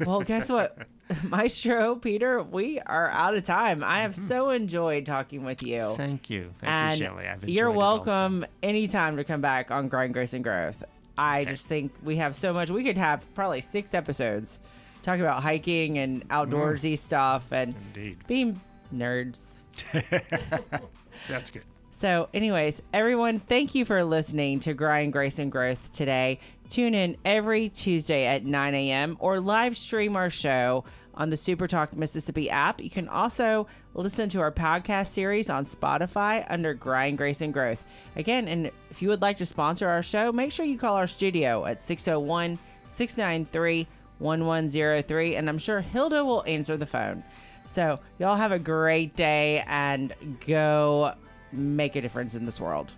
well, 0.06 0.22
guess 0.22 0.48
what? 0.48 0.76
Maestro 1.22 1.94
Peter, 1.96 2.42
we 2.42 2.80
are 2.80 3.10
out 3.10 3.36
of 3.36 3.44
time. 3.44 3.84
I 3.84 4.00
have 4.00 4.16
so 4.16 4.50
enjoyed 4.50 5.04
talking 5.06 5.44
with 5.44 5.62
you. 5.62 5.76
Mm-hmm. 5.76 5.96
Thank 5.96 6.30
you. 6.30 6.50
Thank 6.60 6.70
and 6.72 6.98
you, 7.00 7.06
enjoyed 7.06 7.48
you're 7.50 7.70
welcome 7.70 8.44
anytime 8.62 9.18
to 9.18 9.24
come 9.24 9.40
back 9.42 9.70
on 9.70 9.88
Grind, 9.88 10.14
Grace, 10.14 10.32
and 10.32 10.42
Growth. 10.42 10.82
I 11.16 11.44
just 11.44 11.66
think 11.66 11.92
we 12.02 12.16
have 12.16 12.34
so 12.34 12.52
much. 12.52 12.70
We 12.70 12.84
could 12.84 12.98
have 12.98 13.22
probably 13.34 13.60
six 13.60 13.94
episodes 13.94 14.58
talking 15.02 15.20
about 15.20 15.42
hiking 15.42 15.98
and 15.98 16.26
outdoorsy 16.28 16.94
mm. 16.94 16.98
stuff 16.98 17.52
and 17.52 17.74
Indeed. 17.94 18.18
being 18.26 18.60
nerds. 18.92 19.58
That's 21.28 21.50
good. 21.50 21.62
So, 21.90 22.28
anyways, 22.34 22.82
everyone, 22.92 23.38
thank 23.38 23.74
you 23.74 23.84
for 23.84 24.02
listening 24.02 24.58
to 24.60 24.74
Grind, 24.74 25.12
Grace, 25.12 25.38
and 25.38 25.52
Growth 25.52 25.92
today. 25.92 26.40
Tune 26.68 26.94
in 26.94 27.16
every 27.24 27.68
Tuesday 27.68 28.26
at 28.26 28.44
9 28.44 28.74
a.m. 28.74 29.16
or 29.20 29.38
live 29.38 29.76
stream 29.76 30.16
our 30.16 30.30
show 30.30 30.84
on 31.16 31.30
the 31.30 31.36
Super 31.36 31.66
Talk 31.66 31.96
Mississippi 31.96 32.50
app. 32.50 32.80
You 32.80 32.90
can 32.90 33.08
also 33.08 33.66
listen 33.94 34.28
to 34.30 34.40
our 34.40 34.52
podcast 34.52 35.08
series 35.08 35.48
on 35.48 35.64
Spotify 35.64 36.44
under 36.48 36.74
Grind, 36.74 37.18
Grace, 37.18 37.40
and 37.40 37.52
Growth. 37.52 37.82
Again, 38.16 38.48
and 38.48 38.70
if 38.90 39.02
you 39.02 39.08
would 39.08 39.22
like 39.22 39.36
to 39.38 39.46
sponsor 39.46 39.88
our 39.88 40.02
show, 40.02 40.32
make 40.32 40.52
sure 40.52 40.64
you 40.66 40.78
call 40.78 40.96
our 40.96 41.06
studio 41.06 41.64
at 41.66 41.82
601 41.82 42.58
693 42.88 43.86
1103, 44.18 45.36
and 45.36 45.48
I'm 45.48 45.58
sure 45.58 45.80
Hilda 45.80 46.24
will 46.24 46.44
answer 46.46 46.76
the 46.76 46.86
phone. 46.86 47.24
So, 47.66 47.98
y'all 48.18 48.36
have 48.36 48.52
a 48.52 48.58
great 48.58 49.16
day 49.16 49.64
and 49.66 50.14
go 50.46 51.14
make 51.52 51.96
a 51.96 52.00
difference 52.00 52.34
in 52.34 52.46
this 52.46 52.60
world. 52.60 52.92